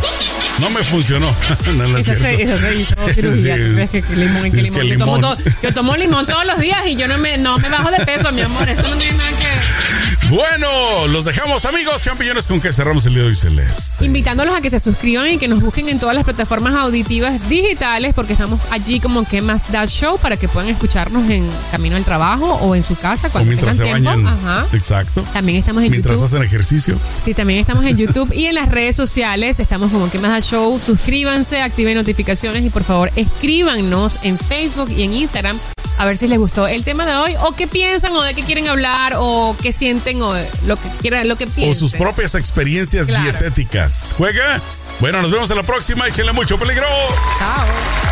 no 0.60 0.70
me 0.70 0.82
funcionó. 0.84 1.26
no, 1.76 1.98
eso, 1.98 2.14
se, 2.14 2.42
eso, 2.42 2.58
se, 2.58 2.74
hizo 2.76 2.94
cirugía. 3.14 3.56
que, 3.88 4.02
limón, 4.14 4.50
que 4.50 4.84
limón. 4.84 5.20
Yo, 5.20 5.36
tomo 5.36 5.36
yo, 5.62 5.74
tomo 5.74 5.96
limón 5.96 6.26
todos 6.26 6.46
los 6.46 6.58
días 6.58 6.82
y 6.86 6.96
yo 6.96 7.08
no 7.08 7.18
me, 7.18 7.36
no 7.36 7.58
me 7.58 7.68
bajo 7.68 7.90
de 7.90 8.04
peso, 8.06 8.30
mi 8.32 8.40
amor. 8.42 8.68
Eso 8.68 8.82
no 8.88 8.96
tiene 8.96 9.16
nada 9.18 9.30
que 9.30 10.15
Bueno, 10.30 11.06
los 11.06 11.24
dejamos 11.24 11.64
amigos 11.66 12.02
champiñones 12.02 12.48
con 12.48 12.60
que 12.60 12.72
cerramos 12.72 13.06
el 13.06 13.14
día 13.14 13.22
de 13.22 13.28
hoy 13.28 13.36
celeste. 13.36 14.04
Invitándolos 14.04 14.56
a 14.56 14.60
que 14.60 14.70
se 14.70 14.80
suscriban 14.80 15.28
y 15.30 15.38
que 15.38 15.46
nos 15.46 15.60
busquen 15.62 15.88
en 15.88 16.00
todas 16.00 16.16
las 16.16 16.24
plataformas 16.24 16.74
auditivas 16.74 17.48
digitales 17.48 18.12
porque 18.12 18.32
estamos 18.32 18.58
allí 18.72 18.98
como 18.98 19.24
que 19.24 19.40
más 19.40 19.70
da 19.70 19.86
show 19.86 20.18
para 20.18 20.36
que 20.36 20.48
puedan 20.48 20.68
escucharnos 20.68 21.30
en 21.30 21.48
camino 21.70 21.94
al 21.94 22.04
trabajo 22.04 22.54
o 22.54 22.74
en 22.74 22.82
su 22.82 22.96
casa 22.96 23.28
cuando 23.30 23.46
o 23.46 23.52
mientras 23.52 23.76
tengan 23.76 23.96
se 24.02 24.02
tiempo. 24.02 24.24
bañan. 24.24 24.48
Ajá. 24.48 24.66
Exacto. 24.76 25.22
También 25.32 25.58
estamos 25.58 25.84
en 25.84 25.90
Mientras 25.92 26.14
YouTube. 26.16 26.24
hacen 26.26 26.42
ejercicio. 26.42 26.98
Sí, 27.22 27.32
también 27.32 27.60
estamos 27.60 27.84
en 27.84 27.96
YouTube 27.96 28.32
y 28.32 28.46
en 28.46 28.56
las 28.56 28.68
redes 28.68 28.96
sociales. 28.96 29.60
Estamos 29.60 29.92
como 29.92 30.10
que 30.10 30.18
más 30.18 30.32
da 30.32 30.40
show. 30.40 30.76
Suscríbanse, 30.80 31.62
activen 31.62 31.94
notificaciones 31.94 32.64
y 32.64 32.70
por 32.70 32.82
favor 32.82 33.12
escríbanos 33.14 34.18
en 34.24 34.36
Facebook 34.38 34.90
y 34.90 35.04
en 35.04 35.12
Instagram 35.12 35.56
a 35.98 36.04
ver 36.04 36.16
si 36.16 36.28
les 36.28 36.38
gustó 36.38 36.66
el 36.68 36.84
tema 36.84 37.06
de 37.06 37.14
hoy 37.16 37.34
o 37.40 37.52
qué 37.54 37.66
piensan 37.66 38.12
o 38.12 38.22
de 38.22 38.34
qué 38.34 38.42
quieren 38.42 38.68
hablar 38.68 39.14
o 39.18 39.56
qué 39.62 39.72
sienten 39.72 40.20
o 40.22 40.34
lo 40.66 40.76
que 40.76 40.88
quieran, 41.00 41.26
lo 41.28 41.36
que 41.36 41.46
piensen. 41.46 41.70
O 41.70 41.74
sus 41.74 41.92
propias 41.92 42.34
experiencias 42.34 43.06
Claro. 43.06 43.22
dietéticas. 43.24 44.14
¿Juega? 44.16 44.60
Bueno, 45.00 45.20
nos 45.22 45.30
vemos 45.30 45.50
en 45.50 45.56
la 45.56 45.62
próxima. 45.62 46.06
Échenle 46.06 46.32
mucho 46.32 46.58
peligro. 46.58 46.86
Chao. 47.38 48.05